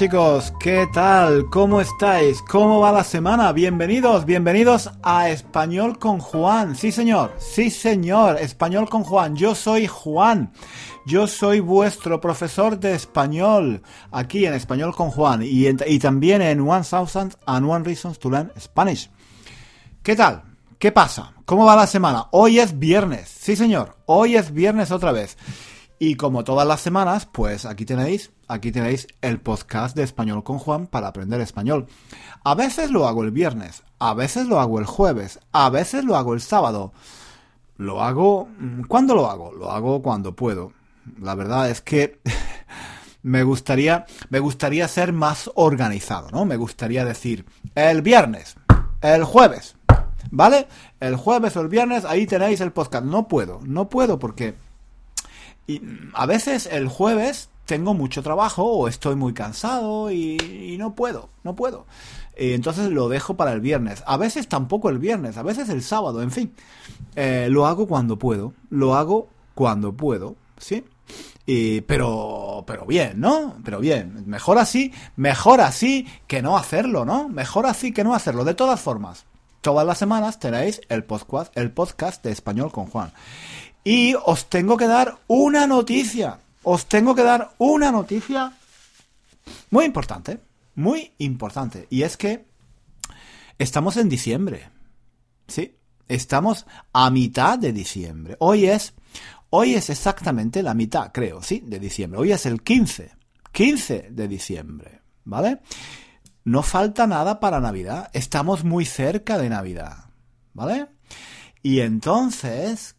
chicos, 0.00 0.54
¿qué 0.58 0.88
tal? 0.94 1.50
¿Cómo 1.50 1.78
estáis? 1.78 2.40
¿Cómo 2.40 2.80
va 2.80 2.90
la 2.90 3.04
semana? 3.04 3.52
Bienvenidos, 3.52 4.24
bienvenidos 4.24 4.90
a 5.02 5.28
Español 5.28 5.98
con 5.98 6.20
Juan. 6.20 6.74
Sí, 6.74 6.90
señor, 6.90 7.34
sí, 7.36 7.68
señor, 7.68 8.38
Español 8.40 8.88
con 8.88 9.04
Juan. 9.04 9.36
Yo 9.36 9.54
soy 9.54 9.86
Juan. 9.86 10.52
Yo 11.04 11.26
soy 11.26 11.60
vuestro 11.60 12.18
profesor 12.18 12.80
de 12.80 12.94
español 12.94 13.82
aquí 14.10 14.46
en 14.46 14.54
Español 14.54 14.96
con 14.96 15.10
Juan 15.10 15.42
y, 15.42 15.66
y 15.68 15.98
también 15.98 16.40
en 16.40 16.66
One 16.66 16.86
Thousand 16.88 17.36
and 17.44 17.68
One 17.68 17.84
Reasons 17.84 18.18
to 18.18 18.30
Learn 18.30 18.50
Spanish. 18.58 19.10
¿Qué 20.02 20.16
tal? 20.16 20.44
¿Qué 20.78 20.92
pasa? 20.92 21.34
¿Cómo 21.44 21.66
va 21.66 21.76
la 21.76 21.86
semana? 21.86 22.28
Hoy 22.30 22.58
es 22.58 22.78
viernes. 22.78 23.28
Sí, 23.28 23.54
señor, 23.54 23.98
hoy 24.06 24.36
es 24.36 24.50
viernes 24.54 24.92
otra 24.92 25.12
vez. 25.12 25.36
Y 26.02 26.14
como 26.14 26.44
todas 26.44 26.66
las 26.66 26.80
semanas, 26.80 27.28
pues 27.30 27.66
aquí 27.66 27.84
tenéis, 27.84 28.30
aquí 28.48 28.72
tenéis 28.72 29.06
el 29.20 29.38
podcast 29.38 29.94
de 29.94 30.02
Español 30.02 30.42
con 30.42 30.58
Juan 30.58 30.86
para 30.86 31.08
aprender 31.08 31.42
español. 31.42 31.88
A 32.42 32.54
veces 32.54 32.90
lo 32.90 33.06
hago 33.06 33.22
el 33.22 33.32
viernes, 33.32 33.82
a 33.98 34.14
veces 34.14 34.46
lo 34.46 34.60
hago 34.60 34.78
el 34.78 34.86
jueves, 34.86 35.40
a 35.52 35.68
veces 35.68 36.06
lo 36.06 36.16
hago 36.16 36.32
el 36.32 36.40
sábado. 36.40 36.94
Lo 37.76 38.02
hago... 38.02 38.48
¿Cuándo 38.88 39.14
lo 39.14 39.30
hago? 39.30 39.52
Lo 39.52 39.70
hago 39.72 40.00
cuando 40.00 40.34
puedo. 40.34 40.72
La 41.20 41.34
verdad 41.34 41.68
es 41.68 41.82
que 41.82 42.18
me 43.22 43.42
gustaría, 43.42 44.06
me 44.30 44.38
gustaría 44.38 44.88
ser 44.88 45.12
más 45.12 45.50
organizado, 45.54 46.30
¿no? 46.30 46.46
Me 46.46 46.56
gustaría 46.56 47.04
decir 47.04 47.44
el 47.74 48.00
viernes, 48.00 48.56
el 49.02 49.24
jueves, 49.24 49.76
¿vale? 50.30 50.66
El 50.98 51.16
jueves 51.16 51.58
o 51.58 51.60
el 51.60 51.68
viernes, 51.68 52.06
ahí 52.06 52.26
tenéis 52.26 52.62
el 52.62 52.72
podcast. 52.72 53.04
No 53.04 53.28
puedo, 53.28 53.60
no 53.64 53.90
puedo 53.90 54.18
porque 54.18 54.54
y 55.70 55.82
a 56.14 56.26
veces 56.26 56.68
el 56.70 56.88
jueves 56.88 57.48
tengo 57.64 57.94
mucho 57.94 58.22
trabajo 58.22 58.64
o 58.64 58.88
estoy 58.88 59.14
muy 59.14 59.32
cansado 59.32 60.10
y, 60.10 60.76
no 60.78 60.96
puedo, 60.96 61.28
no 61.44 61.54
puedo. 61.54 61.86
Y 62.36 62.54
entonces 62.54 62.90
lo 62.90 63.08
dejo 63.08 63.36
para 63.36 63.52
el 63.52 63.60
viernes. 63.60 64.02
A 64.06 64.16
veces 64.16 64.48
tampoco 64.48 64.88
el 64.88 64.98
viernes, 64.98 65.36
a 65.36 65.44
veces 65.44 65.68
el 65.68 65.82
sábado, 65.82 66.22
en 66.22 66.32
fin. 66.32 66.52
Eh, 67.14 67.46
lo 67.50 67.66
hago 67.66 67.86
cuando 67.86 68.18
puedo, 68.18 68.54
lo 68.70 68.96
hago 68.96 69.28
cuando 69.54 69.92
puedo, 69.92 70.34
¿sí? 70.58 70.84
Y, 71.46 71.82
pero, 71.82 72.64
pero 72.66 72.84
bien, 72.86 73.20
¿no? 73.20 73.54
Pero 73.64 73.78
bien, 73.78 74.24
mejor 74.26 74.58
así, 74.58 74.92
mejor 75.14 75.60
así 75.60 76.08
que 76.26 76.42
no 76.42 76.56
hacerlo, 76.56 77.04
¿no? 77.04 77.28
Mejor 77.28 77.66
así 77.66 77.92
que 77.92 78.02
no 78.02 78.14
hacerlo. 78.14 78.44
De 78.44 78.54
todas 78.54 78.80
formas, 78.80 79.26
todas 79.60 79.86
las 79.86 79.98
semanas 79.98 80.40
tenéis 80.40 80.80
el 80.88 81.04
podcast, 81.04 81.56
el 81.56 81.70
podcast 81.70 82.24
de 82.24 82.32
español 82.32 82.72
con 82.72 82.86
Juan. 82.86 83.12
Y 83.84 84.14
os 84.14 84.48
tengo 84.48 84.76
que 84.76 84.86
dar 84.86 85.18
una 85.26 85.66
noticia. 85.66 86.38
Os 86.62 86.86
tengo 86.86 87.14
que 87.14 87.22
dar 87.22 87.54
una 87.58 87.90
noticia 87.90 88.52
muy 89.70 89.84
importante. 89.84 90.40
Muy 90.74 91.12
importante. 91.18 91.86
Y 91.90 92.02
es 92.02 92.16
que 92.16 92.44
estamos 93.58 93.96
en 93.96 94.08
diciembre. 94.08 94.68
¿Sí? 95.46 95.76
Estamos 96.08 96.66
a 96.92 97.10
mitad 97.10 97.58
de 97.58 97.72
diciembre. 97.72 98.36
Hoy 98.40 98.66
es. 98.66 98.94
Hoy 99.50 99.74
es 99.74 99.90
exactamente 99.90 100.62
la 100.62 100.74
mitad, 100.74 101.10
creo, 101.12 101.42
¿sí? 101.42 101.62
De 101.66 101.80
diciembre. 101.80 102.20
Hoy 102.20 102.32
es 102.32 102.46
el 102.46 102.62
15. 102.62 103.10
15 103.52 104.08
de 104.10 104.28
diciembre. 104.28 105.00
¿Vale? 105.24 105.60
No 106.44 106.62
falta 106.62 107.06
nada 107.06 107.40
para 107.40 107.60
Navidad. 107.60 108.10
Estamos 108.12 108.64
muy 108.64 108.84
cerca 108.84 109.38
de 109.38 109.48
Navidad. 109.48 110.04
¿Vale? 110.52 110.86
Y 111.62 111.80
entonces, 111.80 112.96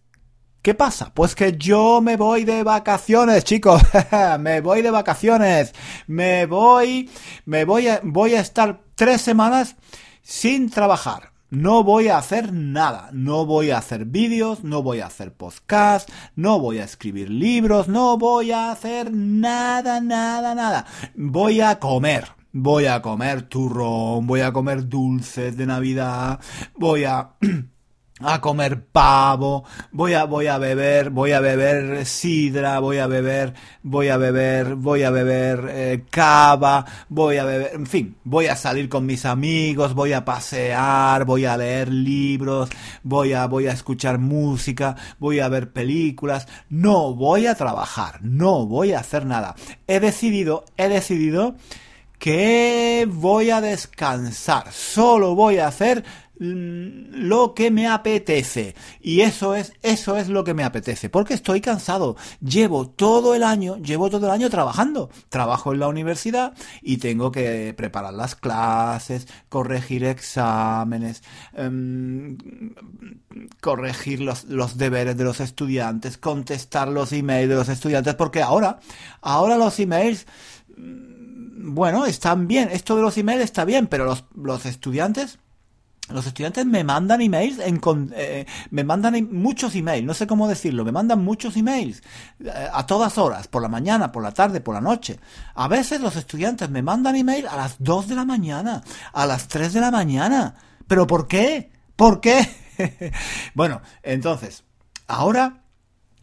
¿Qué 0.61 0.75
pasa? 0.75 1.11
Pues 1.15 1.33
que 1.33 1.57
yo 1.57 2.01
me 2.01 2.17
voy 2.17 2.43
de 2.43 2.61
vacaciones, 2.61 3.43
chicos. 3.43 3.81
me 4.39 4.61
voy 4.61 4.83
de 4.83 4.91
vacaciones. 4.91 5.73
Me 6.05 6.45
voy, 6.45 7.09
me 7.45 7.65
voy 7.65 7.87
a, 7.87 7.99
voy 8.03 8.35
a 8.35 8.41
estar 8.41 8.83
tres 8.93 9.21
semanas 9.21 9.75
sin 10.21 10.69
trabajar. 10.69 11.31
No 11.49 11.83
voy 11.83 12.09
a 12.09 12.19
hacer 12.19 12.53
nada. 12.53 13.09
No 13.11 13.47
voy 13.47 13.71
a 13.71 13.79
hacer 13.79 14.05
vídeos, 14.05 14.63
no 14.63 14.83
voy 14.83 14.99
a 14.99 15.07
hacer 15.07 15.33
podcast, 15.33 16.07
no 16.35 16.59
voy 16.59 16.77
a 16.77 16.83
escribir 16.83 17.31
libros, 17.31 17.87
no 17.87 18.19
voy 18.19 18.51
a 18.51 18.71
hacer 18.71 19.11
nada, 19.11 19.99
nada, 19.99 20.53
nada. 20.53 20.85
Voy 21.15 21.61
a 21.61 21.79
comer. 21.79 22.27
Voy 22.53 22.85
a 22.85 23.01
comer 23.01 23.43
turrón, 23.43 24.27
voy 24.27 24.41
a 24.41 24.51
comer 24.51 24.89
dulces 24.89 25.55
de 25.55 25.65
Navidad, 25.65 26.39
voy 26.75 27.05
a 27.05 27.31
a 28.23 28.41
comer 28.41 28.85
pavo, 28.85 29.63
voy 29.91 30.13
a, 30.13 30.25
voy 30.25 30.47
a 30.47 30.57
beber, 30.57 31.09
voy 31.09 31.31
a 31.31 31.39
beber 31.39 32.05
sidra, 32.05 32.79
voy 32.79 32.97
a 32.97 33.07
beber, 33.07 33.53
voy 33.83 34.09
a 34.09 34.17
beber, 34.17 34.75
voy 34.75 35.03
a 35.03 35.11
beber 35.11 35.67
eh, 35.69 36.03
cava, 36.09 36.85
voy 37.09 37.37
a 37.37 37.45
beber, 37.45 37.71
en 37.73 37.85
fin, 37.85 38.15
voy 38.23 38.47
a 38.47 38.55
salir 38.55 38.89
con 38.89 39.05
mis 39.05 39.25
amigos, 39.25 39.93
voy 39.93 40.13
a 40.13 40.25
pasear, 40.25 41.25
voy 41.25 41.45
a 41.45 41.57
leer 41.57 41.89
libros, 41.89 42.69
voy 43.03 43.33
a, 43.33 43.47
voy 43.47 43.67
a 43.67 43.73
escuchar 43.73 44.17
música, 44.17 44.95
voy 45.19 45.39
a 45.39 45.49
ver 45.49 45.71
películas, 45.71 46.47
no 46.69 47.13
voy 47.13 47.47
a 47.47 47.55
trabajar, 47.55 48.19
no 48.21 48.65
voy 48.65 48.93
a 48.93 48.99
hacer 48.99 49.25
nada. 49.25 49.55
He 49.87 49.99
decidido, 49.99 50.65
he 50.77 50.89
decidido 50.89 51.55
que 52.19 53.07
voy 53.09 53.49
a 53.49 53.61
descansar, 53.61 54.71
solo 54.71 55.33
voy 55.33 55.57
a 55.57 55.67
hacer 55.67 56.03
Mm, 56.30 56.30
lo 56.41 57.53
que 57.53 57.69
me 57.69 57.87
apetece. 57.87 58.73
Y 58.99 59.21
eso 59.21 59.53
es, 59.53 59.73
eso 59.83 60.17
es 60.17 60.27
lo 60.27 60.43
que 60.43 60.55
me 60.55 60.63
apetece. 60.63 61.07
Porque 61.07 61.35
estoy 61.35 61.61
cansado. 61.61 62.15
Llevo 62.41 62.89
todo 62.89 63.35
el 63.35 63.43
año, 63.43 63.77
llevo 63.77 64.09
todo 64.09 64.25
el 64.25 64.31
año 64.31 64.49
trabajando. 64.49 65.11
Trabajo 65.29 65.71
en 65.71 65.79
la 65.79 65.87
universidad 65.87 66.53
y 66.81 66.97
tengo 66.97 67.31
que 67.31 67.75
preparar 67.77 68.15
las 68.15 68.35
clases, 68.35 69.27
corregir 69.49 70.03
exámenes, 70.03 71.21
em, 71.53 72.37
corregir 73.61 74.21
los, 74.21 74.45
los 74.45 74.77
deberes 74.79 75.15
de 75.17 75.23
los 75.23 75.41
estudiantes, 75.41 76.17
contestar 76.17 76.87
los 76.87 77.13
emails 77.13 77.49
de 77.49 77.55
los 77.55 77.69
estudiantes. 77.69 78.15
Porque 78.15 78.41
ahora, 78.41 78.79
ahora 79.21 79.57
los 79.57 79.79
emails, 79.79 80.25
mm, 80.75 81.75
bueno, 81.75 82.07
están 82.07 82.47
bien. 82.47 82.69
Esto 82.71 82.95
de 82.95 83.03
los 83.03 83.15
emails 83.19 83.43
está 83.43 83.63
bien, 83.63 83.85
pero 83.85 84.05
los, 84.05 84.25
los 84.33 84.65
estudiantes 84.65 85.37
los 86.11 86.25
estudiantes 86.27 86.65
me 86.65 86.83
mandan 86.83 87.21
emails, 87.21 87.59
en, 87.59 87.81
eh, 88.15 88.45
me 88.69 88.83
mandan 88.83 89.29
muchos 89.31 89.75
emails, 89.75 90.05
no 90.05 90.13
sé 90.13 90.27
cómo 90.27 90.47
decirlo, 90.47 90.85
me 90.85 90.91
mandan 90.91 91.23
muchos 91.23 91.55
emails 91.57 92.01
eh, 92.39 92.69
a 92.71 92.85
todas 92.85 93.17
horas, 93.17 93.47
por 93.47 93.61
la 93.61 93.67
mañana, 93.67 94.11
por 94.11 94.23
la 94.23 94.31
tarde, 94.31 94.61
por 94.61 94.75
la 94.75 94.81
noche. 94.81 95.19
A 95.55 95.67
veces 95.67 96.01
los 96.01 96.15
estudiantes 96.15 96.69
me 96.69 96.81
mandan 96.81 97.15
email 97.15 97.47
a 97.47 97.55
las 97.55 97.75
2 97.79 98.07
de 98.07 98.15
la 98.15 98.25
mañana, 98.25 98.83
a 99.13 99.25
las 99.25 99.47
3 99.47 99.73
de 99.73 99.81
la 99.81 99.91
mañana. 99.91 100.55
¿Pero 100.87 101.07
por 101.07 101.27
qué? 101.27 101.71
¿Por 101.95 102.19
qué? 102.19 102.47
bueno, 103.53 103.81
entonces, 104.03 104.63
ahora 105.07 105.63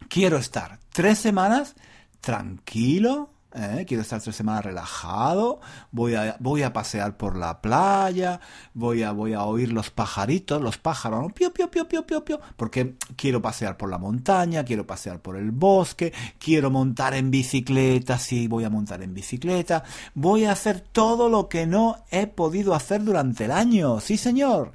quiero 0.09 0.37
estar 0.37 0.79
tres 0.91 1.19
semanas 1.19 1.75
tranquilo, 2.21 3.33
¿eh? 3.53 3.85
quiero 3.87 4.01
estar 4.01 4.21
tres 4.21 4.35
semanas 4.35 4.65
relajado, 4.65 5.59
voy 5.91 6.15
a, 6.15 6.35
voy 6.39 6.63
a 6.63 6.73
pasear 6.73 7.17
por 7.17 7.35
la 7.35 7.61
playa, 7.61 8.39
voy 8.73 9.03
a, 9.03 9.11
voy 9.11 9.33
a 9.33 9.43
oír 9.43 9.71
los 9.71 9.89
pajaritos, 9.89 10.61
los 10.61 10.77
pájaros, 10.77 11.31
pio, 11.33 11.51
pio, 11.51 11.69
pio, 11.69 11.87
pio, 11.87 12.05
pio, 12.05 12.23
pio, 12.23 12.39
porque 12.55 12.95
quiero 13.15 13.41
pasear 13.41 13.77
por 13.77 13.89
la 13.89 13.97
montaña, 13.97 14.63
quiero 14.63 14.85
pasear 14.85 15.19
por 15.19 15.35
el 15.35 15.51
bosque, 15.51 16.13
quiero 16.37 16.69
montar 16.69 17.13
en 17.13 17.31
bicicleta, 17.31 18.17
sí, 18.17 18.47
voy 18.47 18.63
a 18.63 18.69
montar 18.69 19.01
en 19.01 19.13
bicicleta, 19.13 19.83
voy 20.13 20.45
a 20.45 20.51
hacer 20.51 20.81
todo 20.81 21.29
lo 21.29 21.49
que 21.49 21.65
no 21.65 21.97
he 22.11 22.27
podido 22.27 22.73
hacer 22.75 23.03
durante 23.03 23.45
el 23.45 23.51
año, 23.51 23.99
sí 23.99 24.17
señor. 24.17 24.71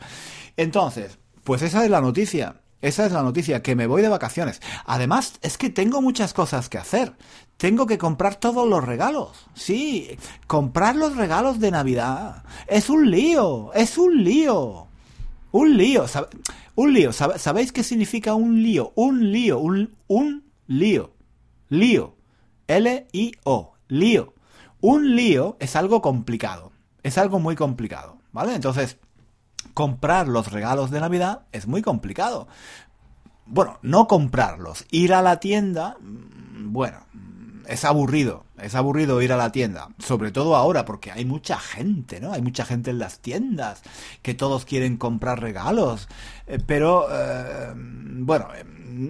Entonces, 0.57 1.19
pues 1.43 1.63
esa 1.63 1.85
es 1.85 1.91
la 1.91 2.01
noticia. 2.01 2.57
Esa 2.85 3.07
es 3.07 3.13
la 3.13 3.23
noticia, 3.23 3.63
que 3.63 3.75
me 3.75 3.87
voy 3.87 4.03
de 4.03 4.11
vacaciones. 4.11 4.61
Además, 4.85 5.39
es 5.41 5.57
que 5.57 5.71
tengo 5.71 6.03
muchas 6.03 6.35
cosas 6.35 6.69
que 6.69 6.77
hacer. 6.77 7.15
Tengo 7.57 7.87
que 7.87 7.99
comprar 7.99 8.37
todos 8.37 8.69
los 8.69 8.85
regalos. 8.85 9.47
Sí, 9.55 10.19
comprar 10.47 10.97
los 10.97 11.17
regalos 11.17 11.61
de 11.61 11.71
Navidad. 11.71 12.45
Es 12.67 12.91
un 12.91 13.11
lío, 13.11 13.73
es 13.75 13.97
un 13.97 14.23
lío. 14.25 14.89
Un 15.53 15.77
lío, 15.77 16.05
un 16.75 16.93
lío. 16.93 17.13
¿Sabéis 17.13 17.71
qué 17.71 17.85
significa 17.85 18.35
un 18.35 18.63
lío? 18.63 18.93
Un 18.97 19.31
lío, 19.31 19.61
un, 19.61 19.95
un 20.09 20.51
lío. 20.67 21.13
Lío. 21.69 22.17
L-I-O. 22.67 23.75
Lío. 23.89 24.35
Un 24.81 25.15
lío 25.15 25.57
es 25.61 25.77
algo 25.77 26.03
complicado. 26.03 26.73
Es 27.05 27.19
algo 27.19 27.39
muy 27.39 27.55
complicado. 27.55 28.19
¿Vale? 28.33 28.57
Entonces, 28.57 28.99
comprar 29.75 30.29
los 30.29 30.51
regalos 30.51 30.91
de 30.91 31.01
Navidad 31.01 31.43
es 31.53 31.67
muy 31.67 31.83
complicado. 31.83 32.49
Bueno, 33.47 33.79
no 33.83 34.07
comprarlos, 34.09 34.87
ir 34.91 35.13
a 35.13 35.21
la 35.21 35.39
tienda, 35.39 35.99
mm, 36.01 36.73
bueno, 36.73 37.01
es 37.67 37.85
aburrido, 37.85 38.45
es 38.61 38.75
aburrido 38.75 39.23
ir 39.23 39.33
a 39.33 39.37
la 39.37 39.53
tienda, 39.53 39.89
sobre 39.99 40.33
todo 40.33 40.57
ahora 40.57 40.85
porque 40.85 41.11
hay 41.11 41.25
mucha 41.25 41.59
gente, 41.59 42.21
¿no? 42.21 42.33
Hay 42.33 42.43
mucha 42.43 42.65
gente 42.65 42.91
en 42.91 42.99
las 42.99 43.21
tiendas, 43.21 43.83
que 44.23 44.35
todos 44.35 44.65
quieren 44.65 44.97
comprar 44.97 45.41
regalos, 45.41 46.09
eh, 46.47 46.59
pero 46.65 47.07
eh, 47.11 47.73
bueno, 47.75 48.49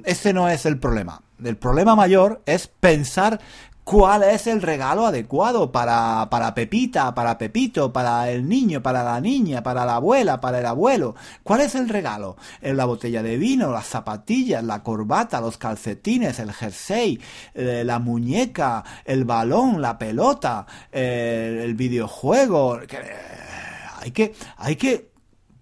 ese 0.05 0.33
no 0.33 0.49
es 0.49 0.67
el 0.67 0.79
problema. 0.79 1.23
El 1.43 1.57
problema 1.57 1.97
mayor 1.97 2.43
es 2.47 2.69
pensar 2.69 3.41
cuál 3.85 4.23
es 4.23 4.47
el 4.47 4.63
regalo 4.63 5.07
adecuado 5.07 5.71
para, 5.71 6.29
para 6.31 6.55
Pepita, 6.55 7.15
para 7.15 7.37
Pepito, 7.39 7.93
para 7.93 8.31
el 8.31 8.49
niño, 8.49 8.83
para 8.83 9.05
la 9.05 9.21
niña, 9.21 9.63
para 9.63 9.85
la 9.85 9.97
abuela, 9.97 10.41
para 10.41 10.59
el 10.59 10.67
abuelo. 10.67 11.15
¿Cuál 11.43 11.61
es 11.61 11.75
el 11.75 11.89
regalo? 11.89 12.37
La 12.63 12.87
botella 12.87 13.23
de 13.23 13.37
vino, 13.37 13.71
las 13.71 13.87
zapatillas, 13.87 14.65
la 14.65 14.83
corbata, 14.83 15.41
los 15.41 15.59
calcetines, 15.59 16.39
el 16.39 16.53
jersey, 16.53 17.21
eh, 17.55 17.83
la 17.85 17.99
muñeca, 17.99 18.83
el 19.05 19.25
balón, 19.25 19.81
la 19.83 19.99
pelota, 19.99 20.67
eh, 20.91 21.61
el 21.63 21.75
videojuego. 21.75 22.81
Eh, 22.81 22.89
hay 24.01 24.11
que, 24.11 24.35
hay 24.57 24.77
que, 24.77 25.11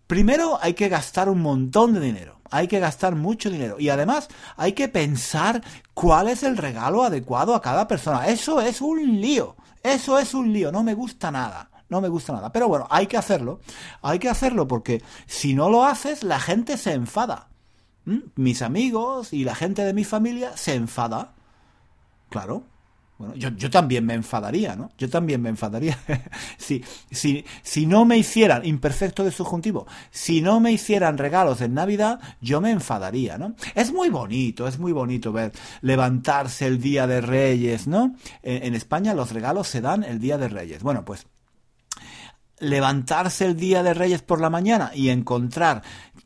primero 0.06 0.58
hay 0.62 0.74
que 0.74 0.88
gastar 0.88 1.28
un 1.28 1.42
montón 1.42 1.94
de 1.94 2.00
dinero 2.00 2.42
hay 2.52 2.69
que 2.69 2.78
gastar 2.78 3.16
mucho 3.16 3.50
dinero 3.50 3.81
y 3.81 3.88
además 3.88 4.28
hay 4.56 4.75
que 4.75 4.87
pensar 4.87 5.62
cuál 5.94 6.28
es 6.28 6.43
el 6.43 6.56
regalo 6.56 7.02
adecuado 7.02 7.54
a 7.54 7.62
cada 7.62 7.88
persona. 7.88 8.28
Eso 8.28 8.60
es 8.60 8.81
un 8.81 9.20
lío, 9.20 9.56
eso 9.82 10.19
es 10.19 10.34
un 10.34 10.52
lío, 10.52 10.70
no 10.70 10.84
me 10.84 10.94
gusta 10.94 11.31
nada. 11.32 11.70
No 11.88 12.00
me 12.00 12.08
gusta 12.08 12.32
nada. 12.32 12.50
Pero 12.52 12.69
bueno, 12.69 12.87
hay 12.88 13.06
que 13.06 13.19
hacerlo. 13.19 13.60
Hay 14.00 14.19
que 14.19 14.31
hacerlo 14.31 14.66
porque 14.66 15.02
si 15.26 15.52
no 15.52 15.69
lo 15.69 15.84
haces, 15.84 16.22
la 16.22 16.40
gente 16.40 16.78
se 16.78 16.94
enfada. 16.94 17.49
¿Mm? 18.06 18.19
Mis 18.37 18.62
amigos 18.62 19.34
y 19.34 19.44
la 19.44 19.55
gente 19.55 19.84
de 19.84 19.93
mi 19.93 20.05
familia 20.05 20.56
se 20.56 20.75
enfada. 20.75 21.34
Claro, 22.31 22.62
bueno, 23.22 23.36
yo, 23.36 23.50
yo, 23.50 23.70
también 23.70 24.04
me 24.04 24.14
enfadaría, 24.14 24.74
¿no? 24.74 24.90
Yo 24.98 25.08
también 25.08 25.40
me 25.40 25.48
enfadaría. 25.48 25.96
si, 26.58 26.82
si, 27.12 27.44
si 27.62 27.86
no 27.86 28.04
me 28.04 28.19
hicieran, 28.19 28.66
imperfecto 28.66 29.22
de 29.22 29.30
subjuntivo, 29.30 29.86
si 30.10 30.40
no 30.40 30.58
me 30.58 30.72
hicieran 30.72 31.19
regalos 31.19 31.60
en 31.60 31.72
Navidad, 31.72 32.19
yo 32.40 32.60
me 32.60 32.72
enfadaría, 32.72 33.38
¿no? 33.38 33.54
Es 33.76 33.92
muy 33.92 34.08
bonito, 34.08 34.66
es 34.66 34.80
muy 34.80 34.90
bonito 34.90 35.30
ver 35.30 35.52
levantarse 35.82 36.66
el 36.66 36.80
Día 36.80 37.06
de 37.06 37.20
Reyes, 37.20 37.86
¿no? 37.86 38.16
En, 38.42 38.64
en 38.64 38.74
España 38.74 39.14
los 39.14 39.30
regalos 39.30 39.69
se 39.69 39.80
dan 39.80 40.02
el 40.02 40.19
Día 40.19 40.36
de 40.36 40.48
Reyes. 40.48 40.82
Bueno, 40.82 41.04
pues 41.04 41.28
levantarse 42.58 43.44
el 43.44 43.56
día 43.56 43.82
de 43.82 43.92
Reyes 43.92 44.22
por 44.22 44.40
la 44.40 44.48
mañana 44.48 44.92
y 44.94 45.08
encontrar 45.08 45.82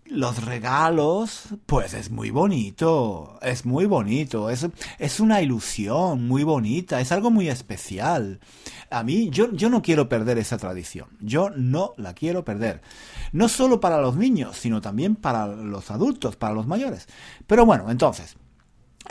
los 0.09 0.45
regalos, 0.45 1.49
pues 1.67 1.95
es 1.95 2.11
muy 2.11 2.31
bonito, 2.31 3.39
es 3.43 3.67
muy 3.67 3.87
bonito, 3.87 4.51
es, 4.51 4.67
es 4.99 5.21
una 5.21 5.43
ilusión 5.43 6.27
muy 6.29 6.45
bonita, 6.45 7.01
es 7.01 7.13
algo 7.13 7.31
muy 7.31 7.49
especial. 7.49 8.41
A 8.91 9.03
mí, 9.03 9.31
yo, 9.31 9.53
yo 9.53 9.69
no 9.69 9.83
quiero 9.83 10.09
perder 10.09 10.39
esa 10.39 10.59
tradición, 10.59 11.09
yo 11.21 11.51
no 11.51 11.95
la 11.97 12.15
quiero 12.15 12.45
perder. 12.45 12.83
No 13.33 13.49
solo 13.49 13.81
para 13.81 14.01
los 14.01 14.17
niños, 14.17 14.57
sino 14.57 14.81
también 14.81 15.17
para 15.17 15.47
los 15.47 15.91
adultos, 15.91 16.37
para 16.37 16.55
los 16.55 16.67
mayores. 16.67 17.09
Pero 17.47 17.67
bueno, 17.67 17.91
entonces, 17.91 18.37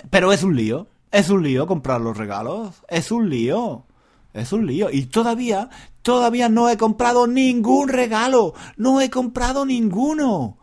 pero 0.10 0.32
es 0.32 0.44
un 0.44 0.56
lío, 0.56 0.88
es 1.12 1.30
un 1.30 1.44
lío 1.44 1.68
comprar 1.68 2.02
los 2.02 2.18
regalos, 2.18 2.84
es 2.88 3.12
un 3.12 3.30
lío. 3.30 3.86
Es 4.34 4.52
un 4.52 4.68
lío. 4.68 4.90
Y 4.92 5.06
todavía, 5.06 5.70
todavía 6.02 6.50
no 6.50 6.70
he 6.70 6.76
comprado 6.76 7.26
ningún 7.26 7.88
regalo. 7.88 8.54
No 8.76 9.00
he 9.00 9.10
comprado 9.10 9.66
ninguno. 9.66 10.58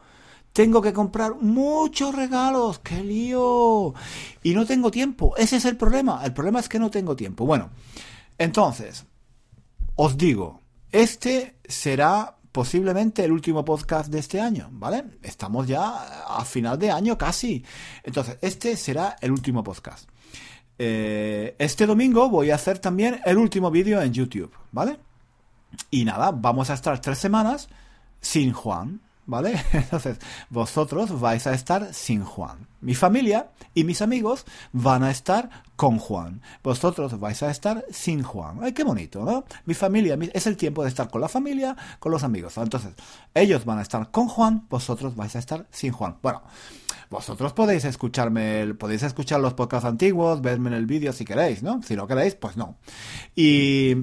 Tengo 0.53 0.83
que 0.83 0.93
comprar 0.93 1.35
muchos 1.37 2.15
regalos. 2.15 2.79
¡Qué 2.81 3.03
lío! 3.03 3.95
Y 4.43 4.55
no 4.55 4.67
tengo 4.67 4.91
tiempo. 4.91 5.35
Ese 5.37 5.57
es 5.57 5.65
el 5.65 5.77
problema. 5.77 6.23
El 6.25 6.33
problema 6.33 6.61
es 6.61 6.69
que 6.69 6.79
no 6.79 6.91
tengo 6.91 7.17
tiempo. 7.17 7.47
Bueno, 7.47 7.71
entonces, 8.39 9.07
os 9.97 10.17
digo, 10.17 10.61
este 10.91 11.57
será 11.65 12.37
posiblemente 12.53 13.25
el 13.25 13.33
último 13.33 13.65
podcast 13.65 14.11
de 14.11 14.19
este 14.19 14.41
año, 14.41 14.69
¿vale? 14.73 15.05
Estamos 15.23 15.67
ya 15.67 16.27
a 16.27 16.45
final 16.45 16.79
de 16.79 16.91
año 16.91 17.17
casi. 17.17 17.65
Entonces, 18.03 18.37
este 18.43 18.77
será 18.77 19.17
el 19.21 19.33
último 19.33 19.65
podcast. 19.65 20.09
Eh, 20.79 21.55
este 21.59 21.87
domingo 21.87 22.29
voy 22.29 22.51
a 22.51 22.57
hacer 22.57 22.79
también 22.79 23.21
el 23.25 23.39
último 23.39 23.71
vídeo 23.71 24.03
en 24.03 24.13
YouTube, 24.13 24.53
¿vale? 24.71 24.99
Y 25.91 26.05
nada, 26.05 26.31
vamos 26.31 26.69
a 26.69 26.75
estar 26.75 27.01
tres 27.01 27.19
semanas 27.19 27.69
sin 28.21 28.53
Juan. 28.53 29.01
¿Vale? 29.33 29.61
Entonces, 29.73 30.19
vosotros 30.51 31.19
vais 31.19 31.47
a 31.47 31.55
estar 31.55 31.93
sin 31.95 32.23
Juan. 32.23 32.69
Mi 32.83 32.95
familia 32.95 33.49
y 33.75 33.85
mis 33.85 34.03
amigos 34.03 34.45
van 34.73 35.03
a 35.03 35.11
estar 35.11 35.49
con 35.75 35.99
Juan. 35.99 36.43
Vosotros 36.63 37.19
vais 37.19 37.43
a 37.43 37.51
estar 37.51 37.85
sin 37.91 38.23
Juan. 38.23 38.59
Ay, 38.63 38.73
qué 38.73 38.85
bonito, 38.85 39.25
¿no? 39.25 39.45
Mi 39.65 39.73
familia, 39.75 40.19
es 40.35 40.47
el 40.47 40.57
tiempo 40.57 40.83
de 40.83 40.91
estar 40.91 41.09
con 41.09 41.23
la 41.23 41.29
familia, 41.29 41.75
con 41.99 42.13
los 42.13 42.23
amigos. 42.23 42.59
Entonces, 42.59 42.93
ellos 43.35 43.65
van 43.65 43.79
a 43.79 43.83
estar 43.83 44.11
con 44.11 44.29
Juan, 44.29 44.67
vosotros 44.69 45.17
vais 45.17 45.35
a 45.35 45.39
estar 45.39 45.67
sin 45.71 45.93
Juan. 45.93 46.19
Bueno, 46.23 46.43
vosotros 47.09 47.55
podéis 47.55 47.87
escucharme, 47.87 48.75
podéis 48.75 49.03
escuchar 49.03 49.41
los 49.41 49.55
podcasts 49.55 49.87
antiguos, 49.87 50.43
verme 50.43 50.69
en 50.69 50.75
el 50.75 50.87
vídeo 50.87 51.13
si 51.13 51.25
queréis, 51.25 51.63
¿no? 51.63 51.83
Si 51.83 51.97
no 51.97 52.07
queréis, 52.07 52.35
pues 52.35 52.59
no. 52.59 52.77
Y, 53.35 53.97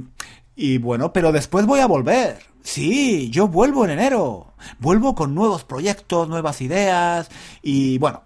y 0.55 0.79
bueno, 0.79 1.13
pero 1.13 1.31
después 1.31 1.67
voy 1.67 1.81
a 1.81 1.87
volver. 1.87 2.48
Sí, 2.63 3.29
yo 3.29 3.47
vuelvo 3.47 3.85
en 3.85 3.91
enero. 3.91 4.53
Vuelvo 4.79 5.15
con 5.15 5.33
nuevos 5.33 5.63
proyectos, 5.63 6.27
nuevas 6.27 6.61
ideas 6.61 7.29
y 7.61 7.97
bueno, 7.97 8.23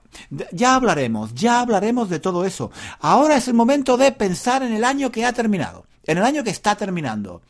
ya 0.51 0.75
hablaremos, 0.75 1.33
ya 1.33 1.59
hablaremos 1.59 2.09
de 2.09 2.19
todo 2.19 2.45
eso. 2.45 2.71
Ahora 2.99 3.37
es 3.37 3.47
el 3.47 3.53
momento 3.53 3.97
de 3.97 4.11
pensar 4.11 4.63
en 4.63 4.73
el 4.73 4.83
año 4.83 5.11
que 5.11 5.25
ha 5.25 5.33
terminado, 5.33 5.85
en 6.03 6.17
el 6.17 6.23
año 6.23 6.43
que 6.43 6.49
está 6.49 6.75
terminando. 6.75 7.41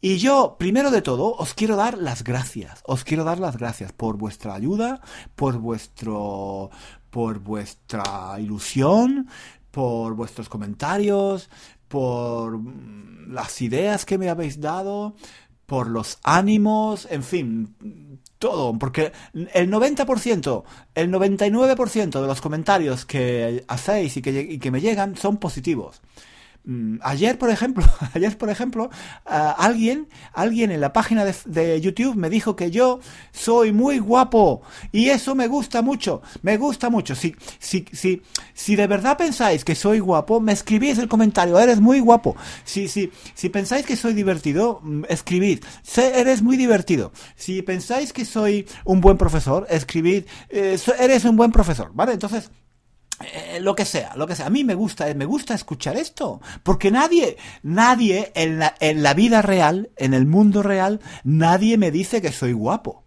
Y 0.00 0.16
yo, 0.18 0.56
primero 0.58 0.90
de 0.90 1.00
todo, 1.00 1.36
os 1.36 1.54
quiero 1.54 1.76
dar 1.76 1.96
las 1.96 2.24
gracias. 2.24 2.82
Os 2.84 3.04
quiero 3.04 3.22
dar 3.22 3.38
las 3.38 3.56
gracias 3.56 3.92
por 3.92 4.16
vuestra 4.16 4.54
ayuda, 4.54 5.00
por 5.36 5.58
vuestro 5.58 6.70
por 7.10 7.40
vuestra 7.40 8.36
ilusión, 8.40 9.28
por 9.70 10.14
vuestros 10.14 10.48
comentarios, 10.48 11.50
por 11.86 12.58
las 13.28 13.60
ideas 13.60 14.06
que 14.06 14.16
me 14.16 14.30
habéis 14.30 14.60
dado, 14.60 15.14
por 15.66 15.88
los 15.88 16.18
ánimos, 16.22 17.08
en 17.10 17.22
fin, 17.22 18.18
todo, 18.38 18.78
porque 18.78 19.12
el 19.54 19.70
90%, 19.70 20.64
el 20.94 21.10
99% 21.10 22.20
de 22.20 22.26
los 22.26 22.40
comentarios 22.40 23.04
que 23.04 23.64
hacéis 23.68 24.16
y 24.16 24.22
que, 24.22 24.40
y 24.40 24.58
que 24.58 24.70
me 24.70 24.80
llegan 24.80 25.16
son 25.16 25.36
positivos. 25.36 26.02
Mm, 26.64 26.98
ayer, 27.02 27.38
por 27.38 27.50
ejemplo, 27.50 27.84
ayer, 28.14 28.38
por 28.38 28.48
ejemplo, 28.48 28.90
alguien, 29.24 30.08
alguien 30.32 30.70
en 30.70 30.80
la 30.80 30.92
página 30.92 31.24
de, 31.24 31.80
YouTube 31.80 32.14
me 32.14 32.30
dijo 32.30 32.54
que 32.54 32.70
yo 32.70 33.00
soy 33.32 33.72
muy 33.72 33.98
guapo 33.98 34.62
y 34.92 35.08
eso 35.08 35.34
me 35.34 35.48
gusta 35.48 35.82
mucho, 35.82 36.22
me 36.42 36.56
gusta 36.56 36.90
mucho. 36.90 37.14
Si, 37.14 37.34
si, 37.58 37.84
si, 37.92 38.22
si 38.54 38.76
de 38.76 38.86
verdad 38.86 39.16
pensáis 39.16 39.64
que 39.64 39.74
soy 39.74 39.98
guapo, 39.98 40.40
me 40.40 40.52
escribís 40.52 40.98
el 40.98 41.08
comentario, 41.08 41.58
eres 41.58 41.80
muy 41.80 41.98
guapo. 41.98 42.36
Si, 42.64 42.88
si, 42.88 43.10
si 43.34 43.48
pensáis 43.48 43.84
que 43.84 43.96
soy 43.96 44.14
divertido, 44.14 44.80
mm, 44.82 45.04
escribid, 45.08 45.64
eres 45.96 46.42
muy 46.42 46.56
divertido. 46.56 47.12
Si 47.34 47.62
pensáis 47.62 48.12
que 48.12 48.24
soy 48.24 48.66
un 48.84 49.00
buen 49.00 49.16
profesor, 49.18 49.66
escribid, 49.68 50.24
eh, 50.48 50.78
eres 51.00 51.24
un 51.24 51.36
buen 51.36 51.50
profesor, 51.50 51.90
¿vale? 51.94 52.12
Entonces, 52.12 52.50
eh, 53.24 53.58
lo 53.60 53.74
que 53.74 53.84
sea, 53.84 54.14
lo 54.16 54.26
que 54.26 54.36
sea. 54.36 54.46
A 54.46 54.50
mí 54.50 54.64
me 54.64 54.74
gusta, 54.74 55.12
me 55.14 55.24
gusta 55.24 55.54
escuchar 55.54 55.96
esto, 55.96 56.40
porque 56.62 56.90
nadie, 56.90 57.36
nadie 57.62 58.32
en 58.34 58.58
la, 58.58 58.74
en 58.80 59.02
la 59.02 59.14
vida 59.14 59.42
real, 59.42 59.90
en 59.96 60.14
el 60.14 60.26
mundo 60.26 60.62
real, 60.62 61.00
nadie 61.24 61.78
me 61.78 61.90
dice 61.90 62.20
que 62.22 62.32
soy 62.32 62.52
guapo. 62.52 63.04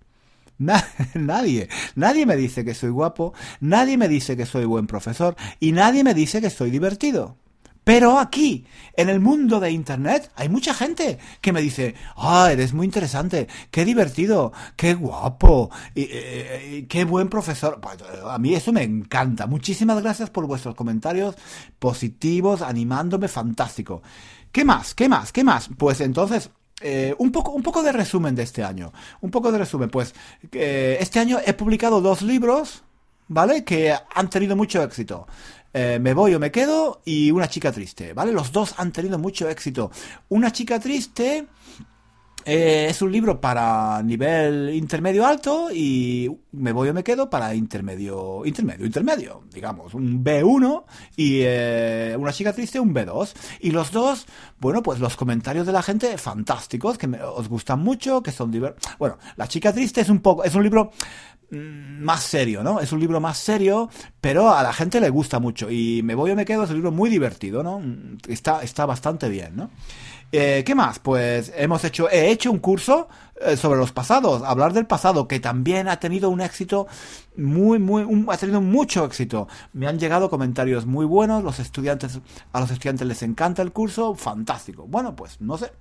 nadie, 0.58 1.68
nadie 1.96 2.26
me 2.26 2.38
dice 2.38 2.64
que 2.64 2.74
soy 2.74 2.90
guapo, 2.90 3.34
nadie 3.60 3.98
me 3.98 4.08
dice 4.08 4.38
que 4.38 4.46
soy 4.46 4.66
buen 4.66 4.88
profesor 4.88 5.36
y 5.60 5.74
nadie 5.74 6.04
me 6.04 6.14
dice 6.14 6.42
que 6.42 6.50
soy 6.50 6.72
divertido. 6.72 7.38
Pero 7.86 8.18
aquí, 8.18 8.66
en 8.98 9.10
el 9.10 9.20
mundo 9.20 9.60
de 9.60 9.70
Internet, 9.70 10.32
hay 10.36 10.50
mucha 10.50 10.74
gente 10.74 11.20
que 11.40 11.54
me 11.54 11.62
dice, 11.62 11.94
ah, 12.18 12.50
eres 12.52 12.74
muy 12.74 12.86
interesante, 12.86 13.48
qué 13.70 13.86
divertido, 13.86 14.52
qué 14.76 14.96
guapo, 14.96 15.70
y, 15.94 16.84
qué 16.90 17.06
buen 17.06 17.30
profesor. 17.30 17.80
Pues, 17.80 17.98
a 18.28 18.40
mí 18.40 18.56
eso 18.56 18.74
me 18.74 18.82
encanta. 18.82 19.46
Muchísimas 19.46 20.02
gracias 20.02 20.32
por 20.32 20.48
vuestros 20.48 20.74
comentarios 20.74 21.36
positivos, 21.78 22.64
animándome, 22.64 23.28
fantástico. 23.28 24.02
¿Qué 24.52 24.66
más? 24.66 24.96
¿Qué 24.96 25.08
más? 25.08 25.32
¿Qué 25.32 25.44
más? 25.44 25.70
Pues 25.78 26.02
entonces, 26.02 26.50
eh, 26.82 27.14
un, 27.20 27.32
poco, 27.32 27.52
un 27.52 27.62
poco 27.62 27.84
de 27.84 27.92
resumen 27.92 28.34
de 28.34 28.42
este 28.42 28.64
año. 28.64 28.94
Un 29.22 29.30
poco 29.30 29.52
de 29.52 29.60
resumen. 29.60 29.92
Pues 29.92 30.16
eh, 30.54 30.98
este 31.00 31.20
año 31.20 31.38
he 31.46 31.54
publicado 31.54 32.02
dos 32.02 32.24
libros, 32.24 32.84
¿vale? 33.28 33.64
Que 33.64 33.96
han 34.14 34.30
tenido 34.30 34.56
mucho 34.56 34.82
éxito. 34.84 35.28
Eh, 35.74 36.00
me 36.00 36.14
voy 36.14 36.34
o 36.34 36.40
me 36.40 36.52
quedo 36.52 37.02
y 37.04 37.32
Una 37.32 37.50
chica 37.50 37.72
triste, 37.72 38.14
¿vale? 38.14 38.32
Los 38.32 38.52
dos 38.52 38.76
han 38.78 38.92
tenido 38.92 39.20
mucho 39.20 39.50
éxito. 39.50 39.92
Una 40.30 40.52
chica 40.52 40.80
triste 40.80 41.48
Eh, 42.48 42.86
es 42.92 43.02
un 43.02 43.12
libro 43.12 43.42
para 43.42 44.04
nivel 44.04 44.70
intermedio 44.76 45.26
alto 45.26 45.70
y 45.74 46.30
me 46.52 46.74
voy 46.74 46.90
o 46.90 46.94
me 46.94 47.04
quedo 47.04 47.28
para 47.28 47.56
intermedio, 47.56 48.46
intermedio, 48.46 48.86
intermedio, 48.86 49.44
digamos, 49.52 49.96
un 49.96 50.24
B1 50.24 50.84
y 51.16 51.40
eh, 51.42 52.16
una 52.20 52.32
chica 52.32 52.54
triste 52.54 52.80
un 52.80 52.94
B2. 52.94 53.34
Y 53.62 53.72
los 53.72 53.92
dos, 53.92 54.28
bueno, 54.60 54.84
pues 54.84 55.00
los 55.00 55.16
comentarios 55.18 55.66
de 55.66 55.74
la 55.74 55.82
gente 55.82 56.20
fantásticos, 56.20 57.00
que 57.00 57.08
me, 57.08 57.20
os 57.20 57.50
gustan 57.50 57.80
mucho, 57.80 58.22
que 58.22 58.32
son 58.32 58.52
divertidos. 58.52 58.96
Bueno, 59.00 59.18
la 59.38 59.48
chica 59.48 59.74
triste 59.74 60.02
es 60.02 60.10
un 60.10 60.20
poco, 60.20 60.44
es 60.44 60.54
un 60.54 60.62
libro 60.62 60.92
más 61.52 62.24
serio, 62.24 62.64
¿no? 62.64 62.80
Es 62.80 62.92
un 62.92 63.00
libro 63.00 63.20
más 63.20 63.38
serio, 63.38 63.90
pero 64.22 64.54
a 64.54 64.64
la 64.64 64.74
gente 64.74 65.00
le 65.00 65.10
gusta 65.10 65.40
mucho. 65.40 65.70
Y 65.70 66.02
Me 66.04 66.16
voy 66.16 66.32
o 66.32 66.36
me 66.36 66.46
quedo 66.46 66.64
es 66.64 66.70
un 66.70 66.76
libro 66.78 66.92
muy 66.92 67.10
divertido, 67.10 67.64
¿no? 67.64 67.82
Está, 68.28 68.64
está 68.64 68.86
bastante 68.86 69.30
bien, 69.30 69.56
¿no? 69.56 69.70
Eh, 70.32 70.64
¿Qué 70.66 70.76
más? 70.76 71.00
Pues 71.00 71.54
hemos 71.56 71.84
hecho, 71.86 72.10
he 72.10 72.30
hecho 72.30 72.52
un 72.52 72.60
curso 72.60 73.08
eh, 73.40 73.56
sobre 73.56 73.80
los 73.80 73.92
pasados, 73.92 74.42
hablar 74.44 74.74
del 74.74 74.86
pasado, 74.86 75.28
que 75.28 75.40
también 75.40 75.88
ha 75.88 76.00
tenido 76.00 76.30
un 76.30 76.42
éxito 76.42 76.88
muy, 77.38 77.80
muy, 77.80 78.26
ha 78.30 78.38
tenido 78.38 78.60
mucho 78.60 79.06
éxito. 79.06 79.48
Me 79.72 79.88
han 79.88 80.00
llegado 80.00 80.30
comentarios 80.30 80.86
muy 80.86 81.06
buenos, 81.06 81.44
los 81.44 81.60
estudiantes, 81.60 82.20
a 82.52 82.60
los 82.60 82.72
estudiantes 82.72 83.08
les 83.08 83.24
encanta 83.24 83.62
el 83.62 83.72
curso, 83.72 84.16
fantástico. 84.16 84.86
Bueno, 84.88 85.16
pues 85.16 85.40
no 85.40 85.58
sé, 85.58 85.72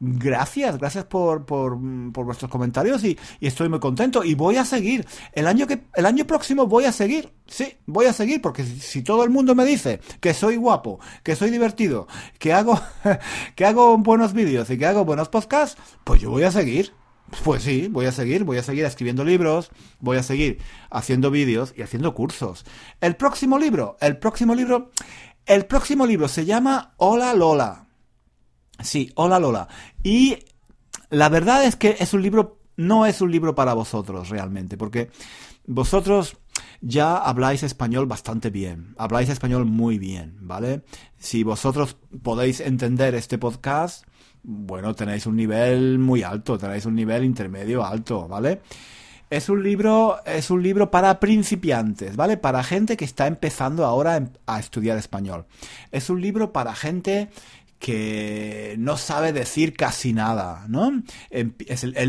gracias, 0.00 0.78
gracias 0.78 1.04
por, 1.04 1.44
por, 1.44 1.78
por 2.12 2.24
vuestros 2.24 2.50
comentarios 2.50 3.04
y, 3.04 3.18
estoy 3.40 3.68
muy 3.68 3.80
contento. 3.80 4.24
Y 4.24 4.34
voy 4.34 4.56
a 4.56 4.64
seguir. 4.64 5.06
El 5.32 5.46
año, 5.46 5.66
que, 5.66 5.84
el 5.94 6.06
año 6.06 6.26
próximo 6.26 6.66
voy 6.66 6.84
a 6.84 6.92
seguir. 6.92 7.32
Sí, 7.46 7.76
voy 7.86 8.06
a 8.06 8.12
seguir 8.12 8.40
porque 8.42 8.64
si, 8.64 8.80
si 8.80 9.02
todo 9.02 9.24
el 9.24 9.30
mundo 9.30 9.54
me 9.54 9.64
dice 9.64 10.00
que 10.20 10.34
soy 10.34 10.56
guapo, 10.56 11.00
que 11.22 11.36
soy 11.36 11.50
divertido, 11.50 12.06
que 12.38 12.52
hago, 12.52 12.80
que 13.54 13.64
hago 13.64 13.96
buenos 13.98 14.32
vídeos 14.32 14.70
y 14.70 14.78
que 14.78 14.86
hago 14.86 15.04
buenos 15.04 15.28
podcasts, 15.28 15.80
pues 16.04 16.20
yo 16.20 16.30
voy 16.30 16.44
a 16.44 16.50
seguir. 16.50 16.92
Pues 17.44 17.62
sí, 17.62 17.88
voy 17.90 18.06
a 18.06 18.12
seguir, 18.12 18.44
voy 18.44 18.56
a 18.56 18.62
seguir 18.62 18.86
escribiendo 18.86 19.22
libros, 19.22 19.70
voy 20.00 20.16
a 20.16 20.22
seguir 20.22 20.60
haciendo 20.90 21.30
vídeos 21.30 21.74
y 21.76 21.82
haciendo 21.82 22.14
cursos. 22.14 22.64
El 23.02 23.16
próximo 23.16 23.58
libro, 23.58 23.98
el 24.00 24.16
próximo 24.16 24.54
libro, 24.54 24.92
el 25.44 25.66
próximo 25.66 26.06
libro 26.06 26.28
se 26.28 26.46
llama 26.46 26.94
Hola 26.96 27.34
Lola. 27.34 27.87
Sí, 28.80 29.10
hola 29.16 29.38
Lola. 29.38 29.68
Y 30.02 30.38
la 31.10 31.28
verdad 31.28 31.64
es 31.64 31.76
que 31.76 31.96
es 31.98 32.12
un 32.14 32.22
libro, 32.22 32.60
no 32.76 33.06
es 33.06 33.20
un 33.20 33.30
libro 33.30 33.54
para 33.54 33.74
vosotros 33.74 34.28
realmente, 34.28 34.76
porque 34.76 35.10
vosotros 35.66 36.36
ya 36.80 37.16
habláis 37.16 37.62
español 37.62 38.06
bastante 38.06 38.50
bien, 38.50 38.94
habláis 38.98 39.28
español 39.28 39.64
muy 39.64 39.98
bien, 39.98 40.36
¿vale? 40.40 40.82
Si 41.18 41.42
vosotros 41.42 41.96
podéis 42.22 42.60
entender 42.60 43.14
este 43.14 43.38
podcast, 43.38 44.04
bueno, 44.42 44.94
tenéis 44.94 45.26
un 45.26 45.36
nivel 45.36 45.98
muy 45.98 46.22
alto, 46.22 46.56
tenéis 46.56 46.86
un 46.86 46.94
nivel 46.94 47.24
intermedio 47.24 47.84
alto, 47.84 48.28
¿vale? 48.28 48.60
Es 49.30 49.50
un 49.50 49.62
libro, 49.62 50.24
es 50.24 50.50
un 50.50 50.62
libro 50.62 50.90
para 50.90 51.20
principiantes, 51.20 52.16
¿vale? 52.16 52.38
Para 52.38 52.62
gente 52.62 52.96
que 52.96 53.04
está 53.04 53.26
empezando 53.26 53.84
ahora 53.84 54.30
a 54.46 54.58
estudiar 54.58 54.96
español. 54.96 55.44
Es 55.92 56.08
un 56.08 56.22
libro 56.22 56.50
para 56.50 56.74
gente 56.74 57.28
que 57.78 58.74
no 58.78 58.96
sabe 58.96 59.32
decir 59.32 59.74
casi 59.74 60.12
nada, 60.12 60.64
¿no? 60.68 61.02
El, 61.30 61.54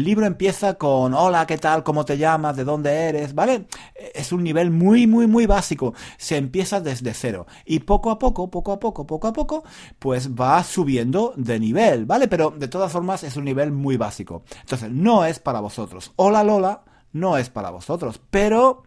libro 0.03 0.25
empieza 0.25 0.75
con 0.75 1.13
hola, 1.13 1.45
¿qué 1.45 1.57
tal? 1.57 1.83
¿Cómo 1.83 2.05
te 2.05 2.17
llamas? 2.17 2.55
¿De 2.55 2.63
dónde 2.63 2.91
eres? 2.91 3.35
¿Vale? 3.35 3.67
Es 4.13 4.31
un 4.31 4.43
nivel 4.43 4.71
muy, 4.71 5.05
muy, 5.05 5.27
muy 5.27 5.45
básico. 5.45 5.93
Se 6.17 6.37
empieza 6.37 6.81
desde 6.81 7.13
cero. 7.13 7.45
Y 7.65 7.79
poco 7.79 8.09
a 8.09 8.17
poco, 8.17 8.49
poco 8.49 8.71
a 8.71 8.79
poco, 8.79 9.05
poco 9.05 9.27
a 9.27 9.33
poco, 9.33 9.63
pues 9.99 10.31
va 10.31 10.63
subiendo 10.63 11.33
de 11.35 11.59
nivel, 11.59 12.05
¿vale? 12.05 12.27
Pero 12.27 12.51
de 12.51 12.67
todas 12.67 12.91
formas 12.91 13.23
es 13.23 13.35
un 13.37 13.45
nivel 13.45 13.71
muy 13.71 13.97
básico. 13.97 14.43
Entonces, 14.61 14.91
no 14.91 15.25
es 15.25 15.39
para 15.39 15.59
vosotros. 15.59 16.13
Hola 16.15 16.43
Lola 16.43 16.83
no 17.11 17.37
es 17.37 17.49
para 17.49 17.69
vosotros. 17.69 18.19
Pero 18.31 18.83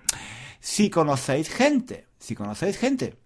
si 0.60 0.90
conocéis 0.90 1.48
gente, 1.48 2.08
si 2.18 2.34
conocéis 2.34 2.78
gente 2.78 3.21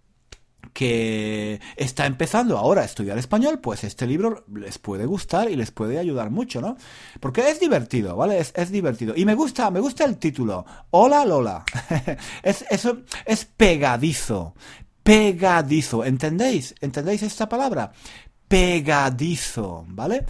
que 0.77 1.59
está 1.75 2.05
empezando 2.05 2.59
ahora 2.59 2.83
a 2.83 2.85
estudiar 2.85 3.17
español, 3.17 3.61
pues 3.61 3.83
este 3.83 4.07
libro 4.07 4.45
les 4.55 4.77
puede 4.77 5.07
gustar 5.07 5.51
y 5.51 5.57
les 5.57 5.71
puede 5.71 5.99
ayudar 5.99 6.29
mucho, 6.29 6.61
¿no? 6.61 6.77
Porque 7.19 7.49
es 7.49 7.59
divertido, 7.59 8.15
¿vale? 8.15 8.39
Es, 8.39 8.71
divertido. 8.71 9.15
Y 9.17 9.25
me 9.25 9.35
gusta, 9.35 9.71
me 9.71 9.81
gusta 9.81 10.05
el 10.05 10.19
título. 10.19 10.67
Hola 10.91 11.25
Lola. 11.25 11.65
es, 12.43 12.67
eso 12.69 12.99
es 13.25 13.47
pegadizo. 13.47 14.55
Pegadizo. 15.03 16.05
¿Entendéis? 16.05 16.75
¿Entendéis 16.83 17.23
esta 17.23 17.49
palabra? 17.49 17.91
Pegadizo, 18.47 19.87
¿vale? 19.89 20.27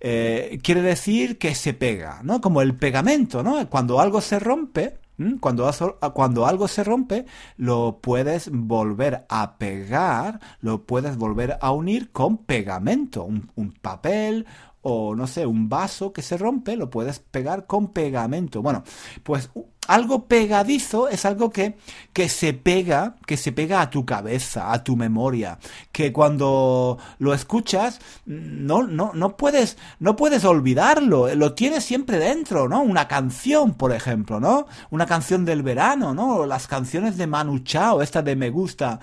Eh, 0.00 0.58
quiere 0.60 0.82
decir 0.82 1.38
que 1.38 1.54
se 1.54 1.72
pega, 1.72 2.18
¿no? 2.24 2.40
Como 2.40 2.62
el 2.62 2.74
pegamento, 2.74 3.44
¿no? 3.44 3.70
Cuando 3.70 4.00
algo 4.00 4.20
se 4.20 4.40
rompe. 4.40 5.03
Cuando, 5.40 5.70
cuando 6.12 6.46
algo 6.46 6.66
se 6.66 6.82
rompe, 6.82 7.26
lo 7.56 8.00
puedes 8.00 8.50
volver 8.52 9.26
a 9.28 9.58
pegar, 9.58 10.40
lo 10.60 10.84
puedes 10.84 11.16
volver 11.16 11.56
a 11.60 11.70
unir 11.70 12.10
con 12.10 12.38
pegamento, 12.38 13.24
un, 13.24 13.50
un 13.54 13.72
papel 13.72 14.46
o 14.86 15.14
no 15.14 15.26
sé, 15.26 15.46
un 15.46 15.68
vaso 15.70 16.12
que 16.12 16.20
se 16.20 16.36
rompe, 16.36 16.76
lo 16.76 16.90
puedes 16.90 17.18
pegar 17.18 17.66
con 17.66 17.88
pegamento. 17.92 18.60
Bueno, 18.60 18.84
pues 19.22 19.50
algo 19.88 20.26
pegadizo 20.26 21.08
es 21.08 21.24
algo 21.24 21.50
que, 21.50 21.76
que 22.12 22.28
se 22.28 22.52
pega, 22.52 23.16
que 23.26 23.36
se 23.36 23.52
pega 23.52 23.80
a 23.80 23.90
tu 23.90 24.04
cabeza, 24.04 24.72
a 24.72 24.84
tu 24.84 24.96
memoria, 24.96 25.58
que 25.92 26.12
cuando 26.12 26.98
lo 27.18 27.34
escuchas 27.34 28.00
no, 28.26 28.84
no, 28.84 29.12
no 29.14 29.36
puedes, 29.36 29.76
no 29.98 30.16
puedes 30.16 30.44
olvidarlo, 30.44 31.34
lo 31.34 31.54
tienes 31.54 31.84
siempre 31.84 32.18
dentro, 32.18 32.68
¿no? 32.68 32.82
Una 32.82 33.08
canción, 33.08 33.74
por 33.74 33.92
ejemplo, 33.92 34.40
¿no? 34.40 34.66
Una 34.90 35.06
canción 35.06 35.44
del 35.44 35.62
verano, 35.62 36.14
¿no? 36.14 36.46
Las 36.46 36.66
canciones 36.66 37.16
de 37.16 37.26
Manu 37.26 37.60
Chao, 37.60 38.02
esta 38.02 38.22
de 38.22 38.36
Me 38.36 38.50
gusta 38.50 39.00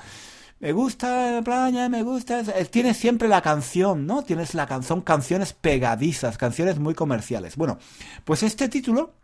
me 0.62 0.74
gusta 0.74 1.32
la 1.32 1.42
playa, 1.42 1.90
me 1.90 2.04
gusta. 2.04 2.44
Tienes 2.70 2.96
siempre 2.96 3.28
la 3.28 3.42
canción, 3.42 4.06
¿no? 4.06 4.22
Tienes 4.22 4.54
la 4.54 4.68
canción, 4.68 5.02
canciones 5.02 5.54
pegadizas, 5.54 6.38
canciones 6.38 6.78
muy 6.78 6.94
comerciales. 6.94 7.56
Bueno, 7.56 7.80
pues 8.26 8.44
este 8.44 8.70
título 8.70 9.16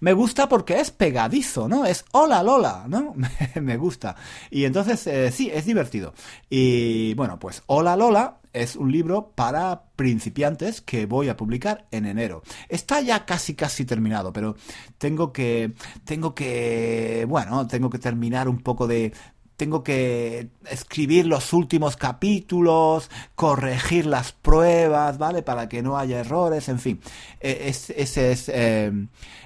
me 0.00 0.12
gusta 0.12 0.48
porque 0.48 0.80
es 0.80 0.90
pegadizo, 0.90 1.68
¿no? 1.68 1.84
Es 1.84 2.04
hola 2.12 2.42
Lola, 2.42 2.84
¿no? 2.88 3.14
me 3.60 3.76
gusta. 3.76 4.16
Y 4.50 4.64
entonces, 4.64 5.06
eh, 5.06 5.30
sí, 5.30 5.50
es 5.52 5.64
divertido. 5.66 6.14
Y 6.48 7.14
bueno, 7.14 7.38
pues 7.38 7.62
Hola 7.66 7.96
Lola 7.96 8.38
es 8.52 8.76
un 8.76 8.90
libro 8.90 9.32
para 9.34 9.82
principiantes 9.96 10.80
que 10.80 11.06
voy 11.06 11.28
a 11.28 11.36
publicar 11.36 11.86
en 11.90 12.06
enero. 12.06 12.42
Está 12.68 13.00
ya 13.00 13.24
casi 13.24 13.54
casi 13.54 13.84
terminado, 13.84 14.32
pero 14.32 14.56
tengo 14.96 15.32
que 15.32 15.72
tengo 16.04 16.34
que 16.34 17.26
bueno, 17.28 17.66
tengo 17.66 17.90
que 17.90 17.98
terminar 17.98 18.48
un 18.48 18.58
poco 18.58 18.86
de 18.86 19.12
tengo 19.58 19.82
que 19.82 20.50
escribir 20.70 21.26
los 21.26 21.52
últimos 21.52 21.96
capítulos, 21.96 23.10
corregir 23.34 24.06
las 24.06 24.30
pruebas, 24.30 25.18
¿vale? 25.18 25.42
Para 25.42 25.68
que 25.68 25.82
no 25.82 25.98
haya 25.98 26.20
errores, 26.20 26.68
en 26.68 26.78
fin. 26.78 27.00
E, 27.40 27.68
ese 27.68 28.30
es, 28.30 28.48
eh, 28.48 28.92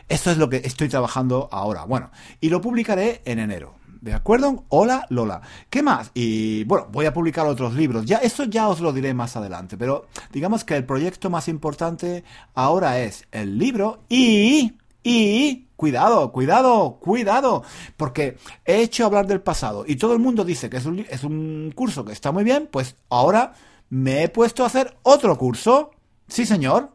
esto 0.09 0.31
es 0.31 0.37
lo 0.37 0.51
que 0.51 0.59
estoy 0.59 0.91
trabajando 0.91 1.49
ahora. 1.51 1.85
Bueno, 1.87 2.11
y 2.41 2.51
lo 2.51 2.61
publicaré 2.61 3.23
en 3.25 3.39
enero. 3.39 3.75
¿De 4.03 4.13
acuerdo? 4.13 4.65
Hola 4.69 5.07
Lola. 5.09 5.41
¿Qué 5.71 5.83
más? 5.83 6.11
Y 6.13 6.65
bueno, 6.65 6.89
voy 6.93 7.07
a 7.07 7.15
publicar 7.15 7.47
otros 7.47 7.73
libros. 7.73 8.05
Ya, 8.05 8.19
eso 8.19 8.45
ya 8.45 8.69
os 8.69 8.81
lo 8.81 8.93
diré 8.93 9.15
más 9.15 9.37
adelante. 9.37 9.79
Pero 9.79 10.09
digamos 10.31 10.63
que 10.65 10.77
el 10.77 10.85
proyecto 10.85 11.31
más 11.31 11.49
importante 11.49 12.23
ahora 12.53 13.01
es 13.01 13.27
el 13.33 13.57
libro 13.57 14.03
y. 14.11 14.75
y 15.03 15.69
cuidado, 15.83 16.31
cuidado, 16.31 17.01
cuidado, 17.01 17.65
porque 17.97 18.39
he 18.65 18.83
hecho 18.83 19.05
hablar 19.05 19.27
del 19.27 19.41
pasado 19.41 19.83
y 19.85 19.97
todo 19.97 20.13
el 20.13 20.21
mundo 20.21 20.45
dice 20.45 20.71
que 20.71 20.77
es 20.77 20.87
un, 20.87 21.01
es 21.11 21.25
un 21.25 21.73
curso 21.75 22.05
que 22.05 22.13
está 22.13 22.31
muy 22.31 22.45
bien, 22.45 22.69
pues 22.71 22.95
ahora 23.09 23.55
me 23.89 24.23
he 24.23 24.29
puesto 24.29 24.63
a 24.63 24.69
hacer 24.69 24.97
otro 25.03 25.37
curso. 25.37 25.91
Sí, 26.29 26.47
señor. 26.47 26.93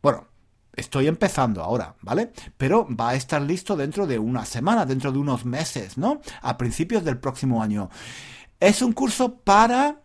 Bueno, 0.00 0.28
estoy 0.76 1.08
empezando 1.08 1.60
ahora, 1.60 1.96
¿vale? 2.02 2.30
Pero 2.56 2.86
va 2.88 3.08
a 3.08 3.14
estar 3.16 3.42
listo 3.42 3.74
dentro 3.74 4.06
de 4.06 4.20
una 4.20 4.44
semana, 4.44 4.86
dentro 4.86 5.10
de 5.10 5.18
unos 5.18 5.44
meses, 5.44 5.98
¿no? 5.98 6.20
A 6.40 6.56
principios 6.56 7.02
del 7.02 7.18
próximo 7.18 7.64
año. 7.64 7.90
Es 8.60 8.80
un 8.80 8.92
curso 8.92 9.40
para 9.40 10.02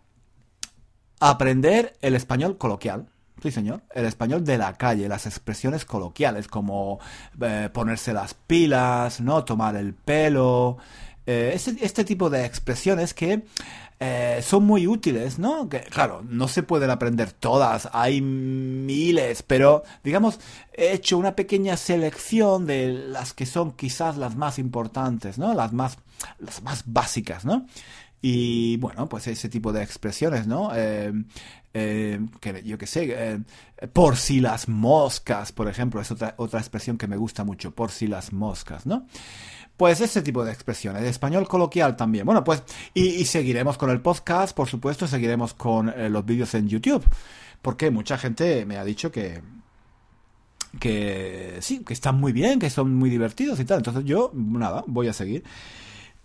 aprender 1.19 1.95
el 2.01 2.15
español 2.15 2.57
coloquial. 2.57 3.07
Sí, 3.41 3.51
señor. 3.51 3.83
El 3.93 4.05
español 4.05 4.43
de 4.43 4.57
la 4.57 4.73
calle, 4.73 5.07
las 5.07 5.25
expresiones 5.25 5.85
coloquiales 5.85 6.47
como 6.47 6.99
eh, 7.41 7.69
ponerse 7.71 8.13
las 8.13 8.33
pilas, 8.33 9.21
¿no? 9.21 9.43
Tomar 9.43 9.75
el 9.75 9.93
pelo. 9.93 10.77
Eh, 11.27 11.59
este, 11.81 12.05
tipo 12.05 12.29
de 12.29 12.45
expresiones 12.45 13.15
que 13.15 13.45
eh, 13.99 14.41
son 14.43 14.65
muy 14.65 14.85
útiles, 14.85 15.39
¿no? 15.39 15.67
Que, 15.67 15.81
claro, 15.81 16.23
no 16.27 16.47
se 16.47 16.61
pueden 16.61 16.91
aprender 16.91 17.31
todas, 17.31 17.89
hay 17.93 18.21
miles, 18.21 19.41
pero 19.41 19.83
digamos, 20.03 20.39
he 20.71 20.93
hecho 20.93 21.17
una 21.17 21.35
pequeña 21.35 21.77
selección 21.77 22.67
de 22.67 22.89
las 22.93 23.33
que 23.33 23.47
son 23.47 23.71
quizás 23.71 24.17
las 24.17 24.35
más 24.35 24.59
importantes, 24.59 25.39
¿no? 25.39 25.55
Las 25.55 25.73
más, 25.73 25.97
las 26.37 26.61
más 26.61 26.83
básicas, 26.85 27.43
¿no? 27.43 27.65
Y 28.21 28.77
bueno, 28.77 29.09
pues 29.09 29.27
ese 29.27 29.49
tipo 29.49 29.73
de 29.73 29.81
expresiones, 29.81 30.45
¿no? 30.45 30.71
Eh, 31.77 32.21
que 32.39 32.63
yo 32.63 32.77
qué 32.77 32.87
sé, 32.87 33.07
eh, 33.09 33.39
por 33.91 34.15
si 34.15 34.39
las 34.39 34.69
moscas, 34.69 35.51
por 35.51 35.67
ejemplo, 35.67 35.99
es 35.99 36.09
otra, 36.09 36.33
otra 36.37 36.61
expresión 36.61 36.97
que 36.97 37.05
me 37.05 37.17
gusta 37.17 37.43
mucho, 37.43 37.71
por 37.71 37.91
si 37.91 38.07
las 38.07 38.31
moscas, 38.31 38.85
¿no? 38.85 39.05
Pues 39.75 39.99
ese 39.99 40.21
tipo 40.21 40.45
de 40.45 40.53
expresiones, 40.53 41.01
de 41.01 41.09
español 41.09 41.49
coloquial 41.49 41.97
también. 41.97 42.25
Bueno, 42.25 42.45
pues, 42.45 42.63
y, 42.93 43.25
seguiremos 43.25 43.77
con 43.77 43.89
el 43.89 43.99
podcast, 43.99 44.55
por 44.55 44.69
supuesto, 44.69 45.05
seguiremos 45.05 45.53
con 45.53 45.89
eh, 45.89 46.09
los 46.09 46.25
vídeos 46.25 46.53
en 46.53 46.69
YouTube, 46.69 47.03
porque 47.61 47.91
mucha 47.91 48.17
gente 48.17 48.65
me 48.65 48.77
ha 48.77 48.85
dicho 48.85 49.11
que, 49.11 49.41
que 50.79 51.57
sí, 51.59 51.83
que 51.83 51.93
están 51.93 52.17
muy 52.21 52.31
bien, 52.31 52.57
que 52.57 52.69
son 52.69 52.95
muy 52.95 53.09
divertidos 53.09 53.59
y 53.59 53.65
tal. 53.65 53.79
Entonces 53.79 54.05
yo, 54.05 54.31
nada, 54.33 54.85
voy 54.87 55.09
a 55.09 55.13
seguir. 55.13 55.43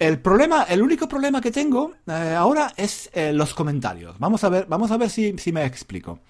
El 0.00 0.18
problema, 0.18 0.62
el 0.62 0.80
único 0.80 1.06
problema 1.06 1.42
que 1.42 1.50
tengo 1.50 1.92
eh, 2.06 2.34
ahora 2.34 2.72
es 2.74 3.10
eh, 3.12 3.34
los 3.34 3.52
comentarios. 3.52 4.18
Vamos 4.18 4.42
a 4.44 4.48
ver, 4.48 4.64
vamos 4.66 4.90
a 4.90 4.96
ver 4.96 5.10
si, 5.10 5.34
me 5.52 5.66
explico. 5.66 6.20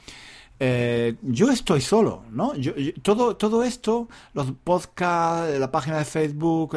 Eh, 0.58 1.14
yo 1.22 1.48
estoy 1.52 1.80
solo, 1.80 2.24
¿no? 2.32 2.52
Todo, 3.00 3.36
todo 3.36 3.62
esto, 3.62 4.08
los 4.34 4.50
podcasts, 4.64 5.56
la 5.56 5.70
página 5.70 5.98
de 5.98 6.04
Facebook, 6.04 6.76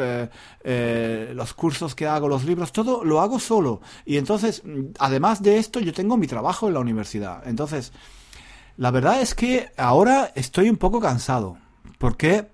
los 0.64 1.54
cursos 1.56 1.96
que 1.96 2.06
hago, 2.06 2.28
los 2.28 2.46
libros, 2.46 2.72
todo 2.72 3.04
lo 3.04 3.22
hago 3.22 3.40
solo. 3.40 3.82
Y 4.06 4.18
entonces, 4.18 4.62
además 5.00 5.42
de 5.42 5.58
esto, 5.58 5.80
yo 5.80 5.94
tengo 5.94 6.16
mi 6.16 6.28
trabajo 6.28 6.68
en 6.68 6.76
la 6.76 6.80
universidad. 6.80 7.42
Entonces, 7.48 7.92
la 8.78 8.92
verdad 8.92 9.20
es 9.20 9.34
que 9.34 9.72
ahora 9.78 10.32
estoy 10.36 10.70
un 10.70 10.78
poco 10.78 11.00
cansado. 11.00 11.58
Porque 11.98 12.50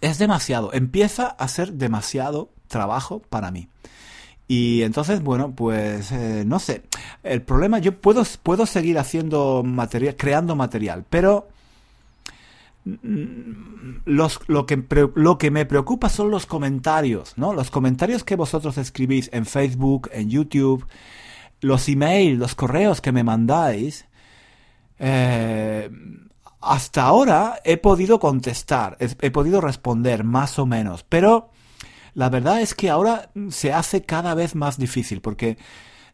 es 0.00 0.16
demasiado. 0.16 0.72
Empieza 0.72 1.26
a 1.26 1.46
ser 1.48 1.74
demasiado 1.74 2.48
trabajo 2.68 3.22
para 3.28 3.50
mí. 3.50 3.68
Y 4.48 4.82
entonces, 4.82 5.22
bueno, 5.22 5.52
pues 5.54 6.10
eh, 6.10 6.42
no 6.46 6.58
sé. 6.58 6.82
El 7.22 7.42
problema, 7.42 7.78
yo 7.80 8.00
puedo, 8.00 8.24
puedo 8.42 8.64
seguir 8.64 8.98
haciendo 8.98 9.62
material, 9.62 10.16
creando 10.16 10.56
material, 10.56 11.04
pero 11.08 11.48
mm, 12.86 14.06
los, 14.06 14.40
lo, 14.48 14.64
que, 14.64 14.82
lo 15.14 15.36
que 15.36 15.50
me 15.50 15.66
preocupa 15.66 16.08
son 16.08 16.30
los 16.30 16.46
comentarios, 16.46 17.34
¿no? 17.36 17.52
Los 17.52 17.70
comentarios 17.70 18.24
que 18.24 18.36
vosotros 18.36 18.78
escribís 18.78 19.28
en 19.34 19.44
Facebook, 19.44 20.08
en 20.14 20.30
YouTube, 20.30 20.86
los 21.60 21.86
emails, 21.90 22.38
los 22.38 22.54
correos 22.54 23.02
que 23.02 23.12
me 23.12 23.24
mandáis. 23.24 24.06
Eh, 24.98 25.90
hasta 26.62 27.02
ahora 27.02 27.60
he 27.64 27.76
podido 27.76 28.18
contestar, 28.18 28.96
he 28.98 29.30
podido 29.30 29.60
responder 29.60 30.24
más 30.24 30.58
o 30.58 30.64
menos, 30.64 31.04
pero 31.06 31.50
la 32.18 32.30
verdad 32.30 32.60
es 32.60 32.74
que 32.74 32.90
ahora 32.90 33.30
se 33.48 33.72
hace 33.72 34.02
cada 34.02 34.34
vez 34.34 34.56
más 34.56 34.76
difícil 34.76 35.20
porque 35.20 35.56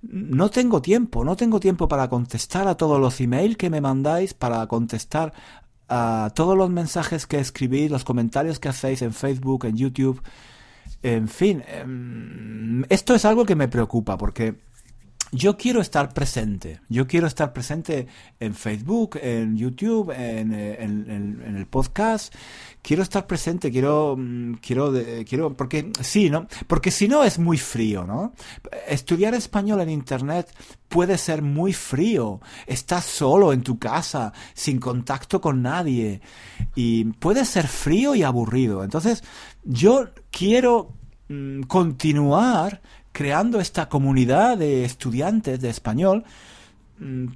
no 0.02 0.50
tengo 0.50 0.82
tiempo, 0.82 1.24
no 1.24 1.34
tengo 1.34 1.60
tiempo 1.60 1.88
para 1.88 2.10
contestar 2.10 2.68
a 2.68 2.74
todos 2.74 3.00
los 3.00 3.22
emails 3.22 3.56
que 3.56 3.70
me 3.70 3.80
mandáis, 3.80 4.34
para 4.34 4.66
contestar 4.66 5.32
a 5.88 6.30
todos 6.34 6.58
los 6.58 6.68
mensajes 6.68 7.26
que 7.26 7.38
escribís, 7.38 7.90
los 7.90 8.04
comentarios 8.04 8.60
que 8.60 8.68
hacéis 8.68 9.00
en 9.00 9.14
Facebook, 9.14 9.64
en 9.64 9.78
YouTube. 9.78 10.22
En 11.02 11.26
fin, 11.26 11.64
em, 11.66 12.84
esto 12.90 13.14
es 13.14 13.24
algo 13.24 13.46
que 13.46 13.56
me 13.56 13.68
preocupa 13.68 14.18
porque 14.18 14.60
yo 15.34 15.56
quiero 15.56 15.80
estar 15.80 16.14
presente. 16.14 16.80
Yo 16.88 17.08
quiero 17.08 17.26
estar 17.26 17.52
presente 17.52 18.06
en 18.38 18.54
Facebook, 18.54 19.18
en 19.20 19.56
YouTube, 19.56 20.12
en, 20.12 20.52
el 20.52 21.66
podcast. 21.66 22.32
Quiero 22.82 23.02
estar 23.02 23.26
presente, 23.26 23.72
quiero, 23.72 24.14
mm, 24.16 24.54
quiero, 24.54 24.92
quiero, 25.28 25.56
porque 25.56 25.90
sí, 26.02 26.30
¿no? 26.30 26.46
Porque 26.68 26.92
si 26.92 27.08
no 27.08 27.24
es 27.24 27.38
muy 27.38 27.58
frío, 27.58 28.06
¿no? 28.06 28.32
Estudiar 28.86 29.34
español 29.34 29.80
en 29.80 29.90
Internet 29.90 30.54
puede 30.88 31.18
ser 31.18 31.42
muy 31.42 31.72
frío. 31.72 32.40
Estás 32.66 33.04
solo 33.04 33.52
en 33.52 33.62
tu 33.62 33.78
casa, 33.78 34.32
sin 34.54 34.78
contacto 34.78 35.40
con 35.40 35.62
nadie. 35.62 36.20
Y 36.76 37.04
puede 37.04 37.44
ser 37.44 37.66
frío 37.66 38.14
y 38.14 38.22
aburrido. 38.22 38.84
Entonces, 38.84 39.24
yo 39.64 40.10
quiero 40.30 40.92
mm, 41.28 41.62
continuar 41.62 42.80
creando 43.14 43.60
esta 43.60 43.88
comunidad 43.88 44.58
de 44.58 44.84
estudiantes 44.84 45.60
de 45.60 45.70
español, 45.70 46.24
mm, 46.98 47.26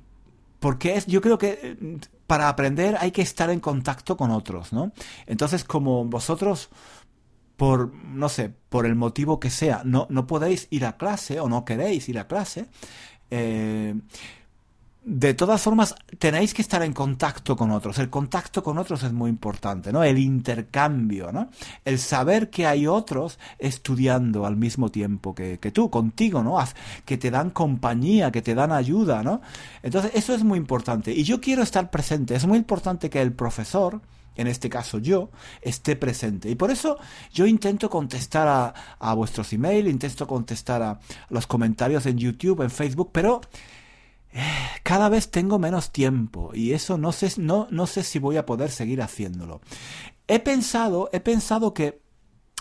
porque 0.59 0.97
es, 0.97 1.07
yo 1.07 1.21
creo 1.21 1.39
que 1.39 1.79
mm, 1.81 1.95
para 2.27 2.49
aprender 2.49 2.97
hay 2.99 3.13
que 3.13 3.23
estar 3.23 3.49
en 3.49 3.61
contacto 3.61 4.17
con 4.17 4.33
otros, 4.33 4.73
¿no? 4.73 4.91
Entonces, 5.27 5.63
como 5.63 6.05
vosotros, 6.05 6.69
por, 7.57 7.95
no 7.95 8.29
sé, 8.29 8.53
por 8.69 8.87
el 8.87 8.97
motivo 8.97 9.39
que 9.39 9.51
sea, 9.51 9.83
no, 9.85 10.09
no 10.11 10.27
podéis 10.27 10.67
ir 10.71 10.85
a 10.85 10.97
clase 10.97 11.39
o 11.39 11.49
no 11.49 11.65
queréis 11.65 12.09
ir 12.09 12.19
a 12.19 12.27
clase, 12.27 12.67
eh, 13.31 13.95
de 15.11 15.33
todas 15.33 15.63
formas, 15.63 15.95
tenéis 16.19 16.53
que 16.53 16.61
estar 16.61 16.83
en 16.83 16.93
contacto 16.93 17.57
con 17.57 17.71
otros. 17.71 17.99
El 17.99 18.11
contacto 18.11 18.63
con 18.63 18.77
otros 18.77 19.03
es 19.05 19.13
muy 19.15 19.31
importante, 19.31 19.91
¿no? 19.91 20.05
El 20.05 20.19
intercambio, 20.19 21.33
¿no? 21.33 21.49
El 21.83 21.99
saber 21.99 22.51
que 22.51 22.67
hay 22.67 22.87
otros 22.87 23.39
estudiando 23.59 24.45
al 24.45 24.57
mismo 24.57 24.91
tiempo 24.91 25.35
que, 25.35 25.57
tú, 25.73 25.89
contigo, 25.89 26.43
¿no? 26.43 26.59
Que 27.07 27.17
te 27.17 27.31
dan 27.31 27.49
compañía, 27.49 28.31
que 28.31 28.43
te 28.43 28.55
dan 28.55 28.71
ayuda, 28.71 29.23
¿no? 29.23 29.41
Entonces, 29.83 30.11
eso 30.15 30.35
es 30.35 30.45
muy 30.45 30.59
importante. 30.59 31.11
Y 31.11 31.25
yo 31.25 31.41
quiero 31.41 31.63
estar 31.63 31.91
presente. 31.91 32.35
Es 32.35 32.47
muy 32.47 32.59
importante 32.59 33.09
que 33.09 33.23
el 33.23 33.33
profesor, 33.33 34.03
en 34.37 34.47
este 34.47 34.69
caso 34.69 34.99
yo, 34.99 35.31
esté 35.63 35.97
presente. 35.97 36.51
Y 36.51 36.55
por 36.55 36.71
eso 36.71 36.99
yo 37.33 37.47
intento 37.47 37.89
contestar 37.89 38.47
a, 38.47 38.75
a 38.99 39.15
vuestros 39.15 39.55
emails, 39.55 39.89
intento 39.89 40.27
contestar 40.27 40.83
a 40.83 41.01
los 41.31 41.47
comentarios 41.47 42.05
en 42.05 42.19
YouTube, 42.19 42.61
en 42.61 42.71
Facebook, 42.71 43.09
pero 43.11 43.41
cada 44.83 45.09
vez 45.09 45.31
tengo 45.31 45.59
menos 45.59 45.93
tiempo 45.93 46.51
y 46.55 46.73
eso 46.73 46.99
no 46.99 47.13
sé, 47.13 47.33
no, 47.39 47.69
no 47.71 47.87
sé 47.87 48.03
si 48.03 48.19
voy 48.19 48.37
a 48.37 48.47
poder 48.47 48.71
seguir 48.71 49.03
haciéndolo. 49.03 49.61
He 50.27 50.39
pensado, 50.39 51.09
he 51.13 51.21
pensado 51.21 51.75
que 51.75 52.01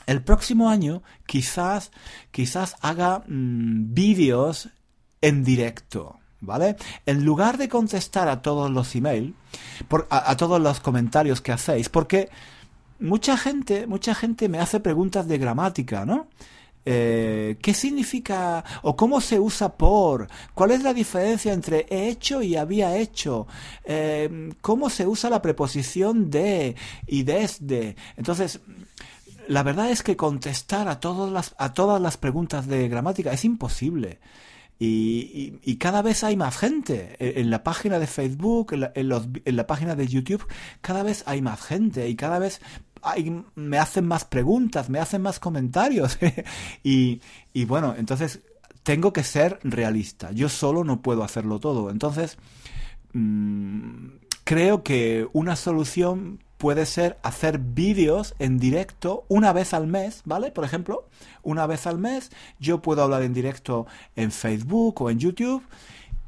el 0.06 0.23
próximo 0.23 0.69
año 0.69 1.03
quizás, 1.25 1.91
quizás 2.32 2.75
haga 2.82 3.23
mm, 3.27 3.93
vídeos 3.93 4.69
en 5.21 5.43
directo. 5.43 6.19
¿Vale? 6.39 6.75
En 7.08 7.25
lugar 7.25 7.58
de 7.58 7.67
contestar 7.67 8.30
a 8.30 8.43
todos 8.43 8.69
los 8.69 8.95
emails, 8.95 9.34
a, 10.12 10.30
a 10.30 10.38
todos 10.38 10.62
los 10.62 10.80
comentarios 10.80 11.41
que 11.41 11.51
hacéis, 11.51 11.89
porque 11.89 12.30
mucha 12.99 13.38
gente, 13.38 13.88
mucha 13.88 14.13
gente 14.13 14.47
me 14.47 14.60
hace 14.60 14.80
preguntas 14.80 15.27
de 15.27 15.39
gramática, 15.39 16.06
¿no? 16.06 16.27
Eh, 16.89 17.58
¿Qué 17.62 17.73
significa 17.73 18.63
o 18.84 18.95
cómo 18.95 19.19
se 19.19 19.41
usa 19.41 19.76
por? 19.76 20.30
¿Cuál 20.54 20.71
es 20.71 20.84
la 20.84 20.93
diferencia 20.93 21.52
entre 21.52 21.86
he 21.89 22.08
hecho 22.08 22.41
y 22.41 22.56
había 22.56 22.95
hecho? 22.95 23.45
Eh, 23.84 24.54
¿Cómo 24.62 24.89
se 24.89 25.06
usa 25.06 25.30
la 25.30 25.41
preposición 25.41 26.30
de 26.30 26.78
y 27.06 27.23
desde? 27.23 27.97
Entonces, 28.15 28.62
la 29.50 29.63
verdad 29.63 29.91
es 29.91 30.02
que 30.02 30.15
contestar 30.15 30.88
a 30.88 31.02
todas 31.02 31.30
las, 31.30 31.56
a 31.58 31.73
todas 31.73 32.02
las 32.02 32.15
preguntas 32.15 32.67
de 32.67 32.88
gramática 32.88 33.34
es 33.34 33.43
imposible. 33.43 34.21
Y, 34.80 35.76
cada 35.78 36.02
vez 36.02 36.23
hay 36.23 36.38
más 36.38 36.58
gente. 36.58 37.17
En, 37.19 37.50
la 37.50 37.63
página 37.63 38.00
de 38.00 38.08
Facebook, 38.08 38.73
en 38.73 38.80
la, 38.80 38.91
en 38.93 39.56
la 39.58 39.67
página 39.67 39.95
de 39.95 40.08
YouTube, 40.08 40.47
cada 40.80 41.04
vez 41.04 41.23
hay 41.26 41.41
más 41.41 41.60
gente 41.62 42.08
y 42.08 42.15
cada 42.15 42.39
vez 42.39 42.62
me 43.56 43.78
hacen 43.78 44.06
más 44.06 44.26
preguntas, 44.26 44.90
me 44.90 45.00
hacen 45.00 45.22
más 45.22 45.40
comentarios. 45.40 46.18
y, 46.84 47.20
bueno, 47.66 47.96
entonces 47.98 48.42
tengo 48.84 49.14
que 49.14 49.24
ser 49.24 49.60
realista. 49.64 50.32
Yo 50.32 50.50
solo 50.50 50.84
no 50.84 51.02
puedo 51.02 51.24
hacerlo 51.24 51.60
todo. 51.60 51.90
Entonces, 51.90 52.38
mm, 53.14 54.08
creo 54.44 54.84
que 54.84 55.28
una 55.34 55.56
solución 55.56 56.40
puede 56.58 56.86
ser 56.86 57.18
hacer 57.22 57.60
vídeos 57.60 58.34
en 58.40 58.58
directo 58.58 59.26
una 59.28 59.54
vez 59.54 59.74
al 59.74 59.88
mes, 59.88 60.22
¿vale? 60.26 60.52
Por 60.52 60.66
ejemplo, 60.66 61.08
una 61.44 61.68
vez 61.68 61.86
al 61.86 62.00
mes 62.00 62.32
yo 62.60 62.82
puedo 62.82 63.04
hablar 63.04 63.22
en 63.22 63.34
directo 63.34 63.86
en 64.16 64.32
Facebook 64.32 65.02
o 65.02 65.10
en 65.12 65.20
YouTube 65.20 65.64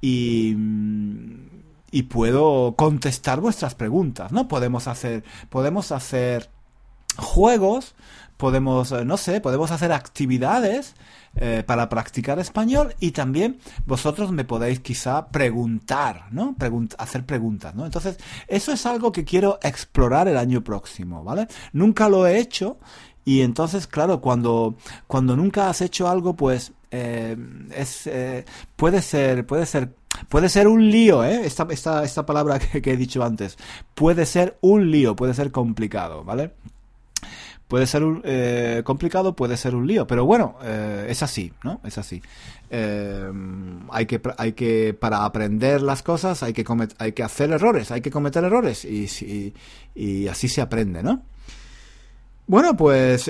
y 0.02 0.54
mm, 0.56 1.60
y 1.92 2.04
puedo 2.04 2.76
contestar 2.76 3.42
vuestras 3.42 3.76
preguntas, 3.76 4.32
¿no? 4.32 4.48
Podemos 4.48 4.88
hacer 4.88 5.24
podemos 5.50 5.92
hacer 5.92 6.50
juegos, 7.20 7.96
podemos, 8.38 8.92
eh, 8.92 9.04
no 9.04 9.18
sé, 9.18 9.42
podemos 9.42 9.70
hacer 9.72 9.92
actividades 9.92 10.96
eh, 11.36 11.64
para 11.66 11.90
practicar 11.90 12.40
español 12.40 12.96
y 13.00 13.12
también 13.12 13.60
vosotros 13.86 14.32
me 14.32 14.46
podéis 14.46 14.80
quizá 14.80 15.28
preguntar, 15.28 16.28
¿no? 16.32 16.56
hacer 16.98 17.26
preguntas, 17.26 17.76
¿no? 17.76 17.86
Entonces, 17.86 18.18
eso 18.48 18.72
es 18.72 18.86
algo 18.86 19.12
que 19.12 19.26
quiero 19.26 19.60
explorar 19.62 20.28
el 20.28 20.38
año 20.38 20.64
próximo, 20.64 21.24
¿vale? 21.24 21.48
Nunca 21.74 22.08
lo 22.10 22.26
he 22.26 22.40
hecho 22.40 22.78
y 23.26 23.42
entonces, 23.42 23.88
claro, 23.88 24.22
cuando, 24.22 24.76
cuando 25.06 25.36
nunca 25.36 25.70
has 25.70 25.82
hecho 25.82 26.08
algo, 26.08 26.36
pues 26.36 26.72
eh, 26.92 27.36
es, 27.76 28.10
puede 28.76 29.02
ser, 29.02 29.46
puede 29.46 29.66
ser 29.66 29.94
Puede 30.28 30.50
ser 30.50 30.68
un 30.68 30.90
lío, 30.90 31.24
¿eh? 31.24 31.46
Esta, 31.46 31.68
esta, 31.70 32.04
esta 32.04 32.26
palabra 32.26 32.60
que, 32.82 32.92
he 32.92 32.98
dicho 32.98 33.24
antes. 33.24 33.58
Puede 33.94 34.26
ser 34.26 34.58
un 34.62 34.92
lío, 34.92 35.16
puede 35.16 35.34
ser 35.34 35.52
complicado, 35.52 36.24
¿vale? 36.24 36.54
Puede 37.70 37.86
ser 37.86 38.04
eh, 38.24 38.82
complicado, 38.84 39.36
puede 39.36 39.56
ser 39.56 39.76
un 39.76 39.86
lío, 39.88 40.08
pero 40.08 40.26
bueno, 40.26 40.56
eh, 40.64 41.06
es 41.08 41.22
así, 41.22 41.54
¿no? 41.64 41.80
Es 41.86 42.00
así. 42.00 42.20
Eh, 42.72 43.32
hay 43.92 44.06
que, 44.08 44.20
hay 44.38 44.54
que, 44.54 44.98
para 45.00 45.24
aprender 45.24 45.84
las 45.84 46.02
cosas, 46.02 46.42
hay 46.42 46.52
que 46.52 46.66
hay 46.98 47.12
que 47.12 47.24
hacer 47.24 47.52
errores, 47.52 47.92
hay 47.92 48.02
que 48.02 48.10
cometer 48.10 48.44
errores 48.44 48.84
y, 48.86 49.54
y 49.96 50.28
así 50.28 50.48
se 50.48 50.62
aprende, 50.62 51.04
¿no? 51.04 51.22
Bueno, 52.48 52.76
pues 52.76 53.30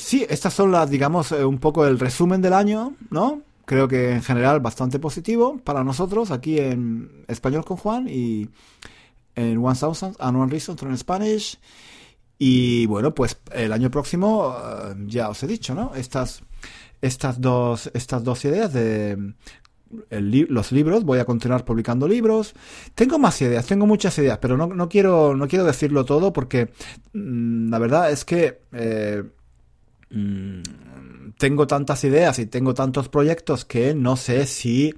sí, 0.00 0.24
estas 0.28 0.54
son 0.54 0.70
las, 0.70 0.88
digamos, 0.88 1.32
un 1.32 1.58
poco 1.58 1.84
el 1.84 1.98
resumen 1.98 2.40
del 2.40 2.52
año, 2.52 2.94
¿no? 3.10 3.42
Creo 3.64 3.88
que 3.88 4.12
en 4.12 4.22
general 4.22 4.60
bastante 4.60 5.00
positivo 5.00 5.58
para 5.58 5.82
nosotros 5.82 6.30
aquí 6.30 6.60
en 6.60 7.24
Español 7.26 7.64
con 7.64 7.76
Juan 7.78 8.06
y 8.08 8.48
en 9.34 9.58
One 9.58 9.76
Thousand 9.76 10.14
and 10.20 10.36
One 10.36 10.52
Reason 10.52 10.76
Spanish. 10.96 11.58
Y 12.44 12.86
bueno, 12.86 13.14
pues 13.14 13.38
el 13.52 13.72
año 13.72 13.88
próximo, 13.88 14.56
eh, 14.58 14.94
ya 15.06 15.28
os 15.28 15.40
he 15.44 15.46
dicho, 15.46 15.76
¿no? 15.76 15.92
Estas, 15.94 16.42
estas, 17.00 17.40
dos, 17.40 17.88
estas 17.94 18.24
dos 18.24 18.44
ideas 18.44 18.72
de 18.72 19.34
los 20.10 20.72
libros, 20.72 21.04
voy 21.04 21.20
a 21.20 21.24
continuar 21.24 21.64
publicando 21.64 22.08
libros. 22.08 22.54
Tengo 22.96 23.20
más 23.20 23.40
ideas, 23.42 23.64
tengo 23.66 23.86
muchas 23.86 24.18
ideas, 24.18 24.38
pero 24.38 24.56
no, 24.56 24.66
no 24.66 24.88
quiero, 24.88 25.36
no 25.36 25.46
quiero 25.46 25.64
decirlo 25.64 26.04
todo 26.04 26.32
porque 26.32 26.72
mm, 27.12 27.70
la 27.70 27.78
verdad 27.78 28.10
es 28.10 28.24
que 28.24 28.62
eh, 28.72 29.22
mm, 30.10 30.62
tengo 31.38 31.68
tantas 31.68 32.02
ideas 32.02 32.40
y 32.40 32.46
tengo 32.46 32.74
tantos 32.74 33.08
proyectos 33.08 33.64
que 33.64 33.94
no 33.94 34.16
sé 34.16 34.46
si 34.46 34.92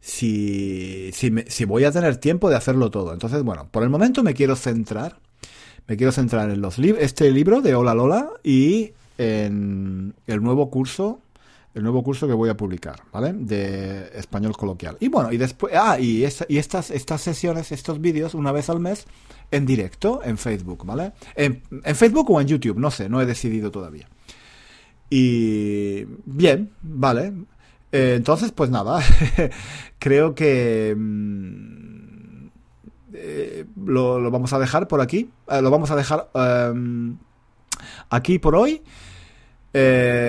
si, 0.00 1.12
si, 1.14 1.32
si 1.46 1.64
voy 1.64 1.84
a 1.84 1.92
tener 1.92 2.18
tiempo 2.18 2.50
de 2.50 2.56
hacerlo 2.56 2.90
todo. 2.90 3.14
Entonces, 3.14 3.42
bueno, 3.42 3.70
por 3.70 3.84
el 3.84 3.88
momento 3.88 4.22
me 4.22 4.34
quiero 4.34 4.54
centrar. 4.54 5.18
Me 5.90 5.96
quiero 5.96 6.12
centrar 6.12 6.48
en 6.50 6.60
los 6.60 6.78
este 6.78 7.32
libro 7.32 7.62
de 7.62 7.74
Hola 7.74 7.94
Lola 7.94 8.30
y 8.44 8.92
en 9.18 10.14
el 10.28 10.40
nuevo 10.40 10.70
curso 10.70 11.20
el 11.74 11.82
nuevo 11.82 12.04
curso 12.04 12.28
que 12.28 12.32
voy 12.32 12.48
a 12.48 12.56
publicar, 12.56 13.02
¿vale? 13.12 13.32
De 13.32 14.08
español 14.14 14.56
coloquial. 14.56 14.96
Y 15.00 15.08
bueno, 15.08 15.32
y 15.32 15.36
después, 15.36 15.74
ah, 15.76 15.98
y, 15.98 16.24
y 16.48 16.58
estas, 16.58 16.92
estas 16.92 17.20
sesiones, 17.20 17.72
estos 17.72 18.00
vídeos, 18.00 18.34
una 18.34 18.52
vez 18.52 18.70
al 18.70 18.78
mes, 18.78 19.04
en 19.50 19.66
directo, 19.66 20.20
en 20.22 20.38
Facebook, 20.38 20.86
¿vale? 20.86 21.10
En, 21.34 21.60
en, 21.82 21.96
Facebook 21.96 22.30
o 22.30 22.40
en 22.40 22.46
YouTube, 22.46 22.78
no 22.78 22.92
sé, 22.92 23.08
no 23.08 23.20
he 23.20 23.26
decidido 23.26 23.72
todavía. 23.72 24.08
Y 25.10 26.04
bien, 26.24 26.70
vale. 26.82 27.32
Eh, 27.90 28.14
entonces, 28.16 28.52
pues 28.52 28.70
nada, 28.70 29.02
creo 29.98 30.36
que 30.36 30.94
mm, 30.96 31.99
eh, 33.14 33.64
lo, 33.76 34.30
vamos 34.30 34.52
a 34.52 34.58
dejar 34.58 34.88
por 34.88 35.00
aquí. 35.00 35.30
Eh, 35.48 35.62
lo 35.62 35.70
vamos 35.70 35.90
a 35.90 35.96
dejar 35.96 36.28
em, 36.34 37.16
aquí 38.08 38.38
por 38.38 38.54
hoy. 38.54 38.82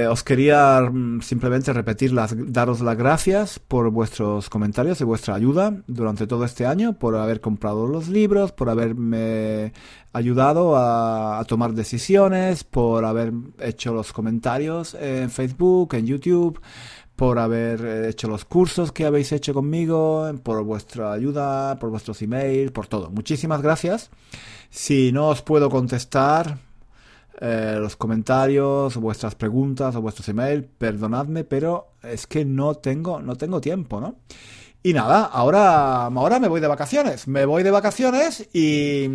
os 0.10 0.24
quería 0.24 0.82
mm, 0.82 1.22
simplemente 1.22 1.74
repetir, 1.74 2.14
las, 2.14 2.36
daros 2.54 2.82
las 2.82 2.98
gracias 2.98 3.60
por 3.60 3.90
vuestros 3.90 4.50
comentarios 4.50 5.02
y 5.02 5.04
vuestra 5.04 5.34
ayuda 5.36 5.82
durante 5.88 6.28
todo 6.28 6.46
este 6.46 6.66
año, 6.66 6.94
por 6.94 7.16
haber 7.16 7.42
comprado 7.42 7.88
los 7.88 8.08
libros, 8.08 8.52
por 8.52 8.70
haberme 8.70 9.74
ayudado 10.14 10.76
a, 10.76 11.40
a 11.40 11.46
tomar 11.46 11.74
decisiones, 11.74 12.64
por 12.64 13.06
haber 13.06 13.34
hecho 13.60 13.94
los 13.94 14.14
comentarios 14.14 14.96
en 14.96 15.30
Facebook, 15.30 15.96
en 15.96 16.06
YouTube 16.06 16.62
por 17.22 17.38
haber 17.38 17.86
eh, 17.86 18.10
hecho 18.10 18.28
los 18.28 18.46
cursos 18.46 18.92
que 18.92 19.06
habéis 19.06 19.32
hecho 19.32 19.54
conmigo, 19.54 20.28
por 20.42 20.64
vuestra 20.64 21.12
ayuda, 21.12 21.78
por 21.78 21.92
vuestros 21.92 22.20
emails, 22.24 22.72
por 22.72 22.88
todo. 22.88 23.12
Muchísimas 23.12 23.62
gracias. 23.62 24.10
Si 24.72 25.12
no 25.12 25.28
os 25.28 25.44
puedo 25.44 25.70
contestar 25.70 26.58
eh, 27.40 27.78
los 27.80 27.96
comentarios, 27.96 28.98
vuestras 28.98 29.36
preguntas 29.36 29.96
o 29.96 30.02
vuestros 30.02 30.30
emails, 30.30 30.66
perdonadme, 30.80 31.44
pero 31.44 31.90
es 32.02 32.26
que 32.26 32.44
no 32.44 32.74
tengo, 32.74 33.22
no 33.22 33.36
tengo 33.36 33.62
tiempo, 33.62 34.02
¿no? 34.02 34.16
Y 34.82 34.94
nada, 34.94 35.26
ahora, 35.26 36.08
ahora 36.08 36.40
me 36.40 36.48
voy 36.48 36.60
de 36.60 36.68
vacaciones. 36.68 37.28
Me 37.28 37.46
voy 37.46 37.62
de 37.62 37.70
vacaciones 37.70 38.50
y, 38.52 39.08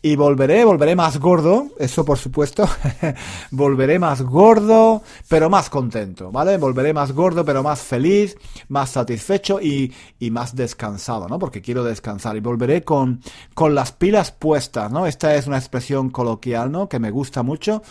y 0.00 0.14
volveré, 0.14 0.64
volveré 0.64 0.94
más 0.94 1.18
gordo, 1.18 1.68
eso 1.78 2.04
por 2.04 2.18
supuesto, 2.18 2.68
volveré 3.50 3.98
más 3.98 4.22
gordo, 4.22 5.02
pero 5.28 5.50
más 5.50 5.68
contento, 5.70 6.30
¿vale? 6.30 6.56
Volveré 6.56 6.94
más 6.94 7.10
gordo, 7.12 7.44
pero 7.44 7.64
más 7.64 7.80
feliz, 7.80 8.36
más 8.68 8.90
satisfecho 8.90 9.60
y, 9.60 9.92
y 10.20 10.30
más 10.30 10.54
descansado, 10.54 11.28
¿no? 11.28 11.40
Porque 11.40 11.60
quiero 11.60 11.82
descansar 11.82 12.36
y 12.36 12.40
volveré 12.40 12.84
con, 12.84 13.20
con 13.54 13.74
las 13.74 13.90
pilas 13.90 14.30
puestas, 14.30 14.92
¿no? 14.92 15.04
Esta 15.06 15.34
es 15.34 15.48
una 15.48 15.58
expresión 15.58 16.10
coloquial, 16.10 16.70
¿no? 16.70 16.88
Que 16.88 17.00
me 17.00 17.10
gusta 17.10 17.42
mucho. 17.42 17.82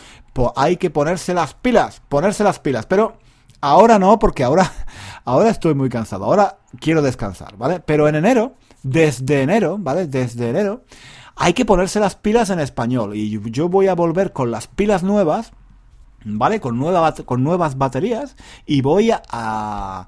hay 0.56 0.78
que 0.78 0.90
ponerse 0.90 1.34
las 1.34 1.56
pilas, 1.56 2.02
ponerse 2.08 2.44
las 2.46 2.60
pilas, 2.60 2.86
pero 2.86 3.18
ahora 3.60 4.00
no, 4.00 4.18
porque 4.18 4.46
ahora, 4.46 4.72
ahora 5.26 5.50
estoy 5.50 5.74
muy 5.76 5.90
cansado, 5.90 6.24
ahora 6.24 6.60
quiero 6.80 7.02
descansar, 7.02 7.58
¿vale? 7.58 7.82
Pero 7.82 8.08
en 8.08 8.16
enero, 8.16 8.54
desde 8.90 9.42
enero, 9.42 9.78
¿vale? 9.80 10.08
Desde 10.08 10.50
enero, 10.50 10.84
hay 11.36 11.54
que 11.54 11.66
ponerse 11.66 12.00
las 12.00 12.16
pilas 12.16 12.50
en 12.50 12.60
español. 12.60 13.16
Y 13.16 13.40
yo 13.52 13.70
voy 13.70 13.88
a 13.88 13.96
volver 13.96 14.34
con 14.34 14.52
las 14.52 14.68
pilas 14.68 15.04
nuevas, 15.04 15.52
¿vale? 16.26 16.60
Con, 16.60 16.78
nueva, 16.78 17.14
con 17.14 17.44
nuevas 17.44 17.78
baterías 17.78 18.36
y 18.66 18.82
voy 18.82 19.12
a, 19.12 20.08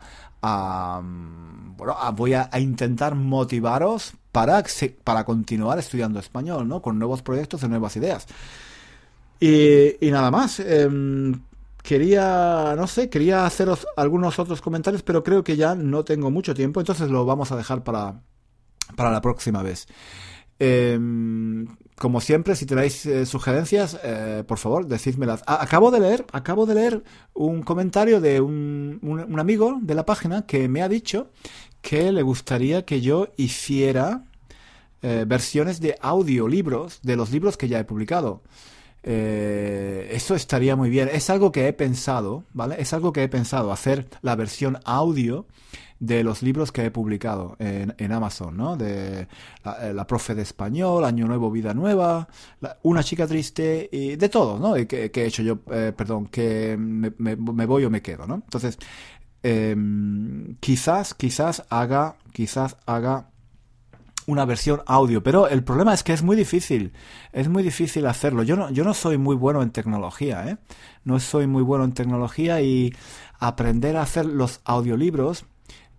bueno, 1.77 1.95
voy 2.15 2.33
a, 2.33 2.49
intentar 2.59 3.15
motivaros 3.15 4.13
para, 4.31 4.63
para 5.03 5.23
continuar 5.23 5.79
estudiando 5.79 6.19
español, 6.19 6.67
¿no? 6.67 6.81
Con 6.81 6.97
nuevos 6.97 7.21
proyectos 7.21 7.63
y 7.63 7.67
nuevas 7.67 7.95
ideas. 7.95 8.27
Y, 9.39 9.97
nada 10.01 10.31
más. 10.31 10.59
Em, 10.59 11.41
quería, 11.83 12.75
no 12.77 12.87
sé, 12.87 13.09
quería 13.09 13.45
haceros 13.45 13.87
algunos 13.95 14.37
otros 14.39 14.61
comentarios, 14.61 15.03
pero 15.03 15.23
creo 15.23 15.43
que 15.43 15.55
ya 15.55 15.75
no 15.75 16.03
tengo 16.03 16.29
mucho 16.29 16.53
tiempo, 16.53 16.79
entonces 16.81 17.09
lo 17.09 17.25
vamos 17.25 17.51
a 17.51 17.55
dejar 17.55 17.83
para, 17.83 18.21
para 18.95 19.11
la 19.11 19.21
próxima 19.21 19.63
vez. 19.63 19.87
Em, 20.59 21.67
como 21.95 22.19
siempre, 22.19 22.55
si 22.55 22.65
tenéis 22.65 23.05
eh, 23.05 23.25
sugerencias, 23.25 23.97
eh, 24.03 24.43
por 24.45 24.57
favor, 24.57 24.87
decídmelas. 24.87 25.41
acabo 25.45 25.89
de 25.89 26.01
leer, 26.01 26.25
acabo 26.33 26.65
de 26.65 26.75
leer 26.75 27.03
un 27.33 27.61
comentario 27.61 28.19
de 28.19 28.41
un, 28.41 28.99
un, 29.01 29.39
amigo 29.39 29.77
de 29.81 29.95
la 29.95 30.05
página 30.05 30.45
que 30.45 30.67
me 30.67 30.81
ha 30.81 30.89
dicho 30.89 31.29
que 31.81 32.11
le 32.11 32.23
gustaría 32.23 32.83
que 32.83 32.99
yo 32.99 33.29
hiciera 33.37 34.25
eh, 35.01 35.23
versiones 35.25 35.79
de 35.79 35.97
audiolibros 36.01 36.99
de 37.03 37.15
los 37.15 37.31
libros 37.31 37.55
que 37.55 37.69
ya 37.69 37.79
he 37.79 37.85
publicado. 37.85 38.41
Eso 39.03 40.35
estaría 40.35 40.75
muy 40.75 40.89
bien. 40.89 41.09
Es 41.11 41.29
algo 41.29 41.51
que 41.51 41.67
he 41.67 41.73
pensado, 41.73 42.43
¿vale? 42.53 42.75
Es 42.79 42.93
algo 42.93 43.13
que 43.13 43.23
he 43.23 43.29
pensado, 43.29 43.71
hacer 43.71 44.07
la 44.21 44.35
versión 44.35 44.79
audio 44.85 45.45
de 45.99 46.23
los 46.23 46.41
libros 46.41 46.71
que 46.71 46.85
he 46.85 46.91
publicado 46.91 47.55
en, 47.59 47.93
en 47.97 48.11
Amazon, 48.11 48.55
¿no? 48.55 48.77
De 48.77 49.21
eh, 49.21 49.93
la, 49.93 50.07
profe 50.07 50.33
de 50.33 50.43
español, 50.43 51.03
Año 51.03 51.27
Nuevo, 51.27 51.51
Vida 51.51 51.73
Nueva, 51.73 52.27
Una 52.83 53.03
chica 53.03 53.27
triste, 53.27 53.89
y 53.91 54.15
de 54.15 54.29
todo, 54.29 54.57
¿no? 54.59 54.73
Que, 54.87 55.11
que 55.11 55.23
he 55.23 55.25
hecho 55.25 55.43
yo, 55.43 55.59
eh, 55.71 55.93
perdón, 55.95 56.27
que 56.27 56.77
me, 56.77 57.11
me, 57.17 57.65
voy 57.65 57.83
o 57.83 57.89
me 57.89 58.01
quedo, 58.01 58.25
¿no? 58.25 58.35
Entonces, 58.35 58.77
em, 59.43 60.55
quizás, 60.59 61.13
quizás 61.13 61.63
haga, 61.69 62.15
quizás 62.31 62.77
haga 62.85 63.28
una 64.29 64.45
versión 64.45 64.81
audio, 64.85 65.23
pero 65.23 65.47
el 65.47 65.63
problema 65.63 65.93
es 65.93 66.03
que 66.03 66.13
es 66.13 66.21
muy 66.23 66.35
difícil, 66.35 66.93
es 67.33 67.49
muy 67.49 67.63
difícil 67.63 68.05
hacerlo. 68.05 68.43
Yo 68.43 68.55
no, 68.55 68.69
yo 68.71 68.83
no 68.83 68.93
soy 68.93 69.17
muy 69.17 69.35
bueno 69.35 69.61
en 69.63 69.71
tecnología, 69.71 70.47
¿eh? 70.47 70.57
No 71.03 71.19
soy 71.19 71.47
muy 71.47 71.63
bueno 71.63 71.83
en 71.83 71.93
tecnología 71.93 72.61
y 72.61 72.93
aprender 73.39 73.97
a 73.97 74.03
hacer 74.03 74.25
los 74.25 74.61
audiolibros 74.65 75.45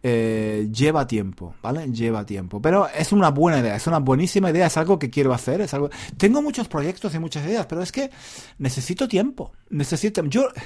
eh, 0.02 0.68
lleva 0.72 1.06
tiempo, 1.06 1.54
¿vale? 1.62 1.90
Lleva 1.92 2.24
tiempo. 2.24 2.62
Pero 2.62 2.88
es 2.88 3.12
una 3.12 3.30
buena 3.30 3.58
idea, 3.58 3.76
es 3.76 3.86
una 3.86 3.98
buenísima 3.98 4.50
idea, 4.50 4.66
es 4.66 4.76
algo 4.76 4.98
que 4.98 5.10
quiero 5.10 5.34
hacer, 5.34 5.60
es 5.60 5.74
algo... 5.74 5.90
Tengo 6.16 6.40
muchos 6.40 6.68
proyectos 6.68 7.14
y 7.14 7.18
muchas 7.18 7.44
ideas, 7.44 7.66
pero 7.66 7.82
es 7.82 7.92
que 7.92 8.10
necesito 8.58 9.08
tiempo. 9.08 9.52
Necesito... 9.70 10.24
Yo... 10.24 10.48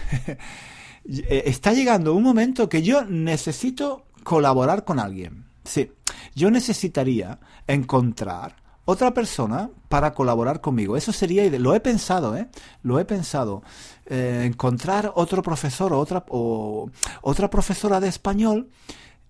Eh, 1.07 1.42
está 1.44 1.74
llegando 1.74 2.14
un 2.14 2.22
momento 2.22 2.70
que 2.70 2.81
yo 2.81 3.05
necesito 3.05 4.07
colaborar 4.22 4.85
con 4.85 4.98
alguien. 4.98 5.43
Sí, 5.64 5.90
yo 6.35 6.50
necesitaría 6.50 7.38
encontrar 7.66 8.57
otra 8.85 9.14
persona 9.14 9.70
para 9.88 10.12
colaborar 10.12 10.61
conmigo. 10.61 10.96
Eso 10.96 11.12
sería, 11.12 11.48
lo 11.59 11.74
he 11.74 11.81
pensado, 11.81 12.37
¿eh? 12.37 12.48
Lo 12.83 12.98
he 12.98 13.05
pensado. 13.05 13.62
Eh, 14.07 14.42
encontrar 14.44 15.12
otro 15.14 15.42
profesor 15.42 15.92
o 15.92 15.98
otra, 15.98 16.24
o 16.29 16.90
otra 17.22 17.48
profesora 17.48 18.00
de 18.00 18.09
español 18.09 18.68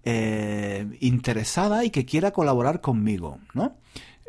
eh, 0.03 0.99
interesada 1.01 1.85
y 1.85 1.91
que 1.91 2.05
quiera 2.05 2.33
colaborar 2.33 2.81
conmigo, 2.81 3.39
¿no? 3.55 3.77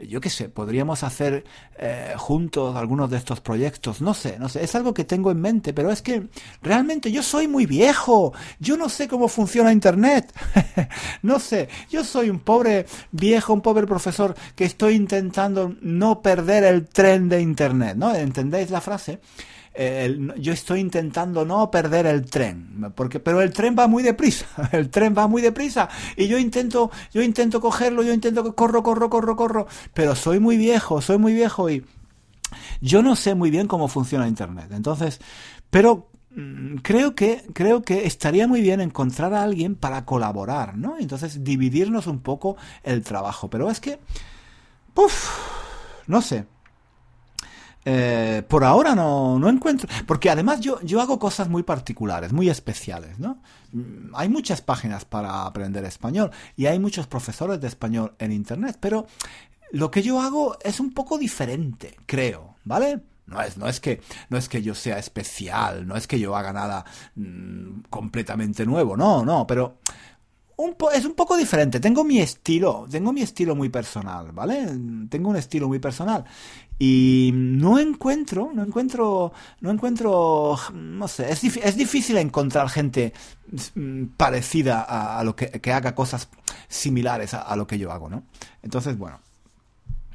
Yo 0.02 0.20
qué 0.20 0.30
sé, 0.30 0.50
podríamos 0.50 1.04
hacer 1.04 1.46
eh, 1.78 2.14
juntos 2.18 2.76
algunos 2.76 3.10
de 3.10 3.18
estos 3.18 3.40
proyectos, 3.40 4.02
no 4.02 4.14
sé, 4.14 4.38
no 4.40 4.50
sé, 4.50 4.62
es 4.62 4.76
algo 4.76 4.94
que 4.94 5.06
tengo 5.06 5.32
en 5.32 5.40
mente, 5.40 5.74
pero 5.74 5.90
es 5.90 6.02
que 6.02 6.28
realmente 6.62 7.14
yo 7.14 7.24
soy 7.24 7.48
muy 7.48 7.66
viejo, 7.66 8.34
yo 8.60 8.76
no 8.76 8.90
sé 8.90 9.08
cómo 9.08 9.30
funciona 9.30 9.72
Internet, 9.72 10.34
no 11.22 11.40
sé, 11.40 11.70
yo 11.90 12.04
soy 12.04 12.30
un 12.30 12.40
pobre 12.40 12.88
viejo, 13.12 13.54
un 13.54 13.62
pobre 13.62 13.88
profesor 13.88 14.36
que 14.56 14.66
estoy 14.66 14.96
intentando 14.96 15.74
no 15.82 16.22
perder 16.22 16.66
el 16.66 16.88
tren 16.88 17.30
de 17.30 17.40
Internet, 17.40 17.96
¿no? 17.96 18.14
¿Entendéis 18.14 18.72
la 18.72 18.82
frase? 18.82 19.22
Yo 20.38 20.54
estoy 20.54 20.80
intentando 20.80 21.44
no 21.44 21.70
perder 21.70 22.06
el 22.06 22.26
tren, 22.26 22.94
porque, 22.96 23.20
pero 23.20 23.42
el 23.42 23.52
tren 23.52 23.76
va 23.78 23.88
muy 23.88 24.04
deprisa, 24.04 24.48
el 24.72 24.90
tren 24.90 25.14
va 25.18 25.28
muy 25.28 25.42
deprisa 25.42 25.90
y 26.16 26.28
yo 26.28 26.38
intento, 26.38 26.92
yo 27.14 27.22
intento 27.22 27.60
cogerlo, 27.60 28.04
yo 28.04 28.14
intento 28.14 28.56
corro, 28.56 28.84
corro, 28.84 29.10
corro, 29.10 29.36
corro, 29.36 29.68
pero 29.94 30.16
soy 30.16 30.40
muy 30.40 30.58
viejo, 30.58 31.02
soy 31.02 31.18
muy 31.18 31.34
viejo 31.34 31.70
y 31.70 31.84
yo 32.82 33.02
no 33.02 33.16
sé 33.16 33.36
muy 33.36 33.52
bien 33.52 33.68
cómo 33.68 33.88
funciona 33.88 34.28
Internet. 34.28 34.72
Entonces, 34.72 35.20
pero 35.70 36.10
mm, 36.36 36.78
creo 36.78 37.16
que 37.16 37.44
creo 37.54 37.82
que 37.82 38.06
estaría 38.06 38.48
muy 38.48 38.62
bien 38.62 38.82
encontrar 38.82 39.34
a 39.34 39.44
alguien 39.44 39.76
para 39.76 40.06
colaborar, 40.06 40.78
¿no? 40.78 40.98
Entonces 41.00 41.44
dividirnos 41.44 42.08
un 42.08 42.20
poco 42.20 42.56
el 42.84 43.04
trabajo. 43.04 43.50
Pero 43.50 43.70
es 43.70 43.80
que, 43.80 44.00
¡puf! 44.94 45.30
no 46.08 46.22
sé. 46.22 46.46
Eh, 47.88 48.42
por 48.48 48.64
ahora 48.64 48.96
no, 48.96 49.38
no 49.38 49.48
encuentro. 49.48 49.88
Porque 50.08 50.32
además 50.32 50.60
yo, 50.60 50.82
yo 50.82 51.02
hago 51.02 51.20
cosas 51.20 51.48
muy 51.48 51.62
particulares, 51.62 52.34
muy 52.34 52.50
especiales, 52.50 53.20
¿no? 53.20 53.42
Mm, 53.72 54.16
hay 54.16 54.28
muchas 54.28 54.62
páginas 54.62 55.06
para 55.06 55.46
aprender 55.46 55.86
español 55.86 56.32
y 56.58 56.66
hay 56.66 56.80
muchos 56.80 57.06
profesores 57.06 57.62
de 57.62 57.68
español 57.68 58.16
en 58.18 58.32
internet, 58.32 58.78
pero 58.80 59.06
lo 59.72 59.92
que 59.92 60.02
yo 60.02 60.20
hago 60.20 60.58
es 60.64 60.80
un 60.80 60.94
poco 60.94 61.18
diferente, 61.20 61.96
creo, 62.08 62.56
¿vale? 62.64 63.02
No 63.28 63.42
es, 63.42 63.58
no 63.58 63.68
es, 63.68 63.80
que, 63.80 64.02
no 64.30 64.38
es 64.38 64.48
que 64.50 64.62
yo 64.62 64.76
sea 64.76 65.00
especial, 65.00 65.88
no 65.88 65.96
es 65.96 66.06
que 66.06 66.20
yo 66.20 66.36
haga 66.36 66.54
nada 66.54 66.86
mm, 67.16 67.82
completamente 67.90 68.66
nuevo, 68.66 68.96
no, 68.96 69.26
no, 69.26 69.48
pero 69.48 69.80
es 70.94 71.06
un 71.06 71.14
poco 71.14 71.36
diferente. 71.36 71.80
Tengo 71.80 72.04
mi 72.04 72.20
estilo, 72.20 72.88
tengo 72.90 73.12
mi 73.12 73.22
estilo 73.22 73.56
muy 73.56 73.70
personal, 73.70 74.32
¿vale? 74.32 74.68
Tengo 75.10 75.30
un 75.30 75.36
estilo 75.36 75.68
muy 75.68 75.80
personal. 75.80 76.24
Y 76.78 77.32
no 77.34 77.80
encuentro, 77.80 78.52
no 78.54 78.64
encuentro, 78.64 79.32
no 79.62 79.72
encuentro, 79.72 80.58
no 80.74 81.08
sé, 81.08 81.32
es, 81.32 81.44
es 81.44 81.78
difícil 81.78 82.18
encontrar 82.18 82.70
gente 82.70 83.14
mm, 83.76 84.08
parecida 84.18 84.82
a, 84.82 85.24
lo 85.24 85.38
que, 85.38 85.72
haga 85.72 85.96
cosas 85.96 86.28
similares 86.68 87.34
a, 87.34 87.56
lo 87.56 87.66
que 87.66 87.78
yo 87.78 87.92
hago, 87.92 88.10
¿no? 88.10 88.24
Entonces, 88.62 88.98
bueno, 88.98 89.22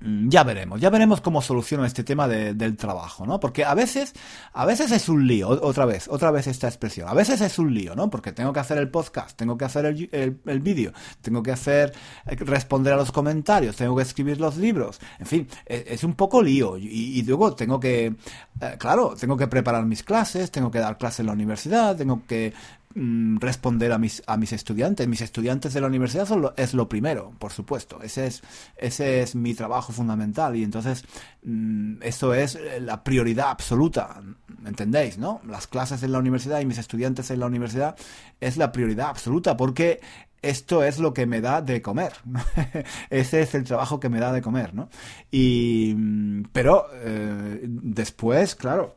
ya 0.01 0.45
veremos, 0.45 0.81
ya 0.81 0.89
veremos 0.89 1.21
cómo 1.21 1.43
soluciono 1.43 1.85
este 1.85 2.05
tema 2.05 2.27
del 2.27 2.77
trabajo, 2.77 3.27
¿no? 3.27 3.39
Porque 3.39 3.65
a 3.65 3.75
veces, 3.75 4.15
a 4.53 4.65
veces 4.65 4.93
es 4.93 5.09
un 5.09 5.27
lío, 5.27 5.49
otra 5.49 5.85
vez, 5.85 6.09
otra 6.09 6.31
vez 6.31 6.47
esta 6.47 6.69
expresión, 6.69 7.09
a 7.09 7.13
veces 7.13 7.41
es 7.43 7.59
un 7.59 7.75
lío, 7.75 7.95
¿no? 7.95 8.09
Porque 8.09 8.33
tengo 8.33 8.53
que 8.53 8.61
hacer 8.61 8.79
el 8.79 8.89
podcast, 8.89 9.37
tengo 9.37 9.59
que 9.59 9.67
hacer 9.67 9.85
el, 9.85 10.41
el, 10.47 10.61
vídeo, 10.61 10.93
tengo 11.21 11.43
que 11.43 11.53
hacer, 11.53 11.93
eh, 12.27 12.37
responder 12.37 12.95
a 12.95 12.97
los 12.97 13.13
comentarios, 13.13 13.77
tengo 13.77 13.95
que 13.95 14.03
escribir 14.03 14.41
los 14.41 14.57
libros, 14.57 15.01
en 15.19 15.27
fin, 15.27 15.49
e, 15.67 15.85
es, 15.89 16.03
un 16.03 16.15
poco 16.15 16.43
lío 16.43 16.79
y, 16.79 17.23
luego 17.23 17.55
tengo 17.55 17.79
que, 17.79 18.07
eh, 18.07 18.77
claro, 18.79 19.15
tengo 19.21 19.37
que 19.37 19.49
preparar 19.49 19.85
mis 19.85 20.03
clases, 20.03 20.51
tengo 20.51 20.71
que 20.71 20.79
dar 20.79 20.97
clases 20.97 21.21
en 21.21 21.27
la 21.27 21.33
universidad, 21.33 21.95
tengo 21.97 22.23
que 22.27 22.55
Mm, 22.93 23.37
responder 23.39 23.93
a 23.93 23.99
mis, 23.99 24.21
a 24.27 24.37
mis 24.37 24.53
estudiantes. 24.53 25.07
Mis 25.07 25.21
estudiantes 25.21 25.73
de 25.75 25.81
la 25.81 25.87
universidad 25.87 26.27
es 26.57 26.75
lo 26.75 26.89
primero, 26.89 27.33
por 27.39 27.53
supuesto. 27.53 28.03
Ese 28.03 28.27
es, 28.27 28.43
ese 28.77 29.23
es 29.23 29.37
mi 29.37 29.55
trabajo 29.55 29.93
fundamental 29.93 30.57
y 30.57 30.65
entonces 30.65 31.05
mm, 31.45 32.03
eso 32.03 32.35
es 32.35 32.59
la 32.81 33.05
prioridad 33.05 33.51
absoluta. 33.51 34.21
¿Entendéis? 34.67 35.19
¿No? 35.19 35.41
Las 35.47 35.69
clases 35.69 36.03
en 36.03 36.11
la 36.11 36.19
universidad 36.19 36.61
y 36.61 36.67
mis 36.67 36.79
estudiantes 36.79 37.31
en 37.31 37.39
la 37.39 37.47
universidad 37.47 37.97
es 38.41 38.57
la 38.57 38.73
prioridad 38.73 39.11
absoluta 39.11 39.57
porque 39.57 40.01
esto 40.43 40.83
es 40.83 40.99
lo 40.99 41.15
que 41.15 41.27
me 41.27 41.41
da 41.41 41.63
de 41.63 41.83
comer. 41.83 42.15
Ese 43.11 43.43
es 43.43 43.55
el 43.55 43.63
trabajo 43.65 44.01
que 44.01 44.09
me 44.09 44.19
da 44.19 44.33
de 44.33 44.43
comer, 44.43 44.75
¿no? 44.75 44.89
Y, 45.31 45.95
mm, 45.97 46.47
pero 46.53 46.87
eh, 46.93 47.61
después, 47.63 48.57
claro, 48.57 48.97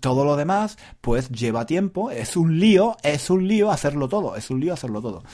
todo 0.00 0.24
lo 0.24 0.36
demás, 0.36 0.78
pues 1.00 1.28
lleva 1.30 1.66
tiempo, 1.66 2.10
es 2.10 2.36
un 2.36 2.60
lío, 2.60 2.96
es 3.02 3.28
un 3.28 3.48
lío 3.48 3.70
hacerlo 3.70 4.08
todo, 4.08 4.36
es 4.36 4.50
un 4.50 4.60
lío 4.60 4.72
hacerlo 4.72 5.02
todo. 5.02 5.24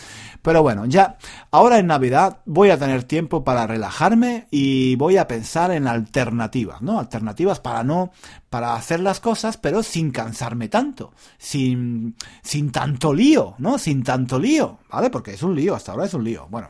Pero 0.41 0.63
bueno, 0.63 0.87
ya, 0.87 1.19
ahora 1.51 1.79
en 1.79 1.87
Navidad 1.87 2.39
voy 2.47 2.71
a 2.71 2.79
tener 2.79 3.05
tiempo 3.05 3.45
para 3.45 3.67
relajarme 3.67 4.47
y 4.51 4.97
voy 4.97 5.19
a 5.19 5.29
pensar 5.29 5.71
en 5.73 5.87
alternativas, 5.87 6.81
¿no? 6.81 6.99
Alternativas 6.99 7.61
para 7.61 7.85
no, 7.85 8.13
para 8.49 8.75
hacer 8.75 9.01
las 9.01 9.21
cosas, 9.21 9.59
pero 9.59 9.83
sin 9.83 10.11
cansarme 10.11 10.69
tanto, 10.69 11.13
sin, 11.39 12.17
sin 12.43 12.73
tanto 12.73 13.13
lío, 13.13 13.55
¿no? 13.59 13.79
Sin 13.79 14.03
tanto 14.03 14.39
lío, 14.39 14.79
¿vale? 14.91 15.11
Porque 15.11 15.35
es 15.35 15.43
un 15.43 15.55
lío, 15.55 15.75
hasta 15.75 15.93
ahora 15.93 16.07
es 16.07 16.15
un 16.15 16.25
lío. 16.25 16.47
Bueno. 16.49 16.69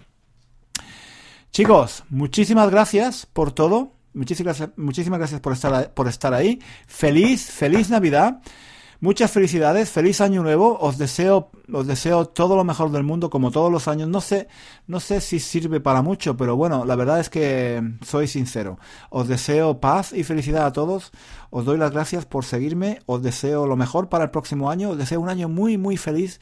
Chicos, 1.53 2.03
muchísimas 2.11 2.69
gracias 2.69 3.27
por 3.27 3.53
todo. 3.53 3.94
Muchísimas 4.15 4.59
gracias, 4.59 4.79
muchísimas 4.79 5.19
gracias 5.19 5.41
por 5.41 5.53
estar, 5.53 5.93
por 5.93 6.09
estar 6.09 6.33
ahí. 6.33 6.61
Feliz, 6.87 7.51
feliz 7.51 7.91
Navidad. 7.91 8.41
Muchas 9.01 9.31
felicidades, 9.33 9.91
feliz 9.91 10.21
año 10.23 10.43
nuevo. 10.43 10.79
Os 10.81 10.97
deseo, 10.97 11.51
os 11.71 11.87
deseo 11.87 12.25
todo 12.27 12.57
lo 12.57 12.65
mejor 12.65 12.91
del 12.91 13.03
mundo, 13.03 13.29
como 13.29 13.51
todos 13.51 13.71
los 13.71 13.87
años. 13.87 14.09
No 14.09 14.23
sé, 14.23 14.49
no 14.87 14.99
sé 14.99 15.21
si 15.21 15.41
sirve 15.41 15.81
para 15.81 16.01
mucho, 16.01 16.37
pero 16.37 16.57
bueno, 16.57 16.85
la 16.87 16.97
verdad 16.97 17.21
es 17.21 17.29
que 17.29 17.83
soy 18.03 18.29
sincero. 18.29 18.79
Os 19.11 19.29
deseo 19.29 19.79
paz 19.79 20.13
y 20.15 20.25
felicidad 20.25 20.65
a 20.65 20.73
todos. 20.73 21.11
Os 21.51 21.67
doy 21.67 21.77
las 21.77 21.91
gracias 21.91 22.25
por 22.25 22.45
seguirme. 22.47 23.01
Os 23.05 23.23
deseo 23.23 23.67
lo 23.67 23.77
mejor 23.77 24.09
para 24.09 24.25
el 24.25 24.31
próximo 24.31 24.71
año. 24.71 24.91
Os 24.91 24.97
deseo 24.97 25.21
un 25.21 25.29
año 25.29 25.51
muy, 25.51 25.77
muy 25.77 25.97
feliz. 25.97 26.41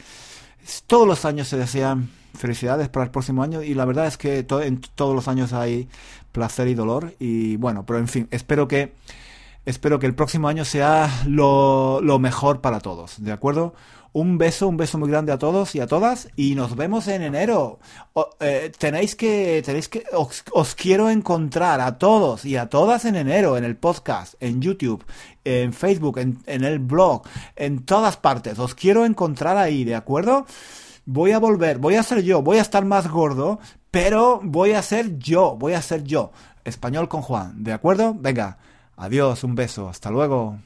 Todos 0.87 1.09
los 1.09 1.25
años 1.25 1.49
se 1.49 1.57
desean 1.57 2.11
felicidades 2.35 2.89
para 2.89 3.05
el 3.05 3.11
próximo 3.11 3.43
año 3.43 3.63
y 3.63 3.75
la 3.75 3.85
verdad 3.85 4.07
es 4.07 4.17
que 4.17 4.47
en 4.49 4.81
todos 4.95 5.15
los 5.15 5.29
años 5.29 5.53
hay 5.53 5.89
placer 6.33 6.69
y 6.69 6.75
dolor 6.75 7.15
y 7.19 7.57
bueno, 7.57 7.85
pero 7.87 7.99
en 7.99 8.09
fin, 8.09 8.29
espero 8.31 8.69
que 8.69 8.93
espero 9.65 9.99
que 9.99 10.07
el 10.07 10.15
próximo 10.15 10.49
año 10.49 10.65
sea 10.65 11.23
lo, 11.27 12.01
mejor 12.19 12.61
para 12.61 12.81
todos, 12.81 13.23
¿de 13.23 13.33
acuerdo? 13.33 13.75
Un 14.15 14.37
beso, 14.37 14.69
un 14.69 14.77
beso 14.77 14.99
muy 14.99 15.09
grande 15.09 15.33
a 15.33 15.39
todos 15.39 15.75
y 15.75 15.81
a 15.81 15.87
todas 15.87 16.29
y 16.37 16.55
nos 16.55 16.77
vemos 16.77 17.09
en 17.09 17.23
enero. 17.23 17.79
Eh, 18.41 18.71
tenéis 18.77 19.17
que, 19.17 19.63
tenéis 19.65 19.89
que, 19.89 20.05
os, 20.13 20.75
quiero 20.75 21.09
encontrar 21.09 21.81
a 21.81 21.97
todos 21.97 22.45
y 22.45 22.59
a 22.59 22.69
todas 22.69 23.07
en 23.07 23.17
enero, 23.17 23.57
en 23.57 23.65
el 23.65 23.77
podcast, 23.77 24.35
en 24.41 24.61
YouTube, 24.61 25.03
en 25.45 25.73
Facebook, 25.73 26.19
en, 26.19 26.43
en 26.45 26.63
el 26.63 26.79
blog, 26.79 27.23
en 27.57 27.87
todas 27.87 28.19
partes. 28.19 28.59
Os 28.59 28.75
quiero 28.75 29.07
encontrar 29.07 29.57
ahí, 29.57 29.83
¿de 29.85 29.95
acuerdo? 29.95 30.45
Voy 31.05 31.33
a 31.33 31.39
volver, 31.39 31.79
voy 31.79 31.97
a 31.97 32.03
ser 32.03 32.23
yo, 32.23 32.43
voy 32.43 32.59
a 32.59 32.63
estar 32.63 32.85
más 32.85 33.09
gordo, 33.09 33.59
pero 33.91 34.41
voy 34.43 34.73
a 34.73 34.83
ser 34.83 35.19
yo, 35.19 35.57
voy 35.57 35.75
a 35.75 35.83
ser 35.83 36.05
yo. 36.05 36.33
Español 36.65 37.09
con 37.09 37.23
Juan, 37.23 37.65
¿de 37.65 37.73
acuerdo? 37.73 38.15
Venga, 38.15 38.59
adiós, 38.97 39.45
un 39.45 39.55
beso, 39.55 39.89
hasta 39.89 40.11
luego. 40.11 40.59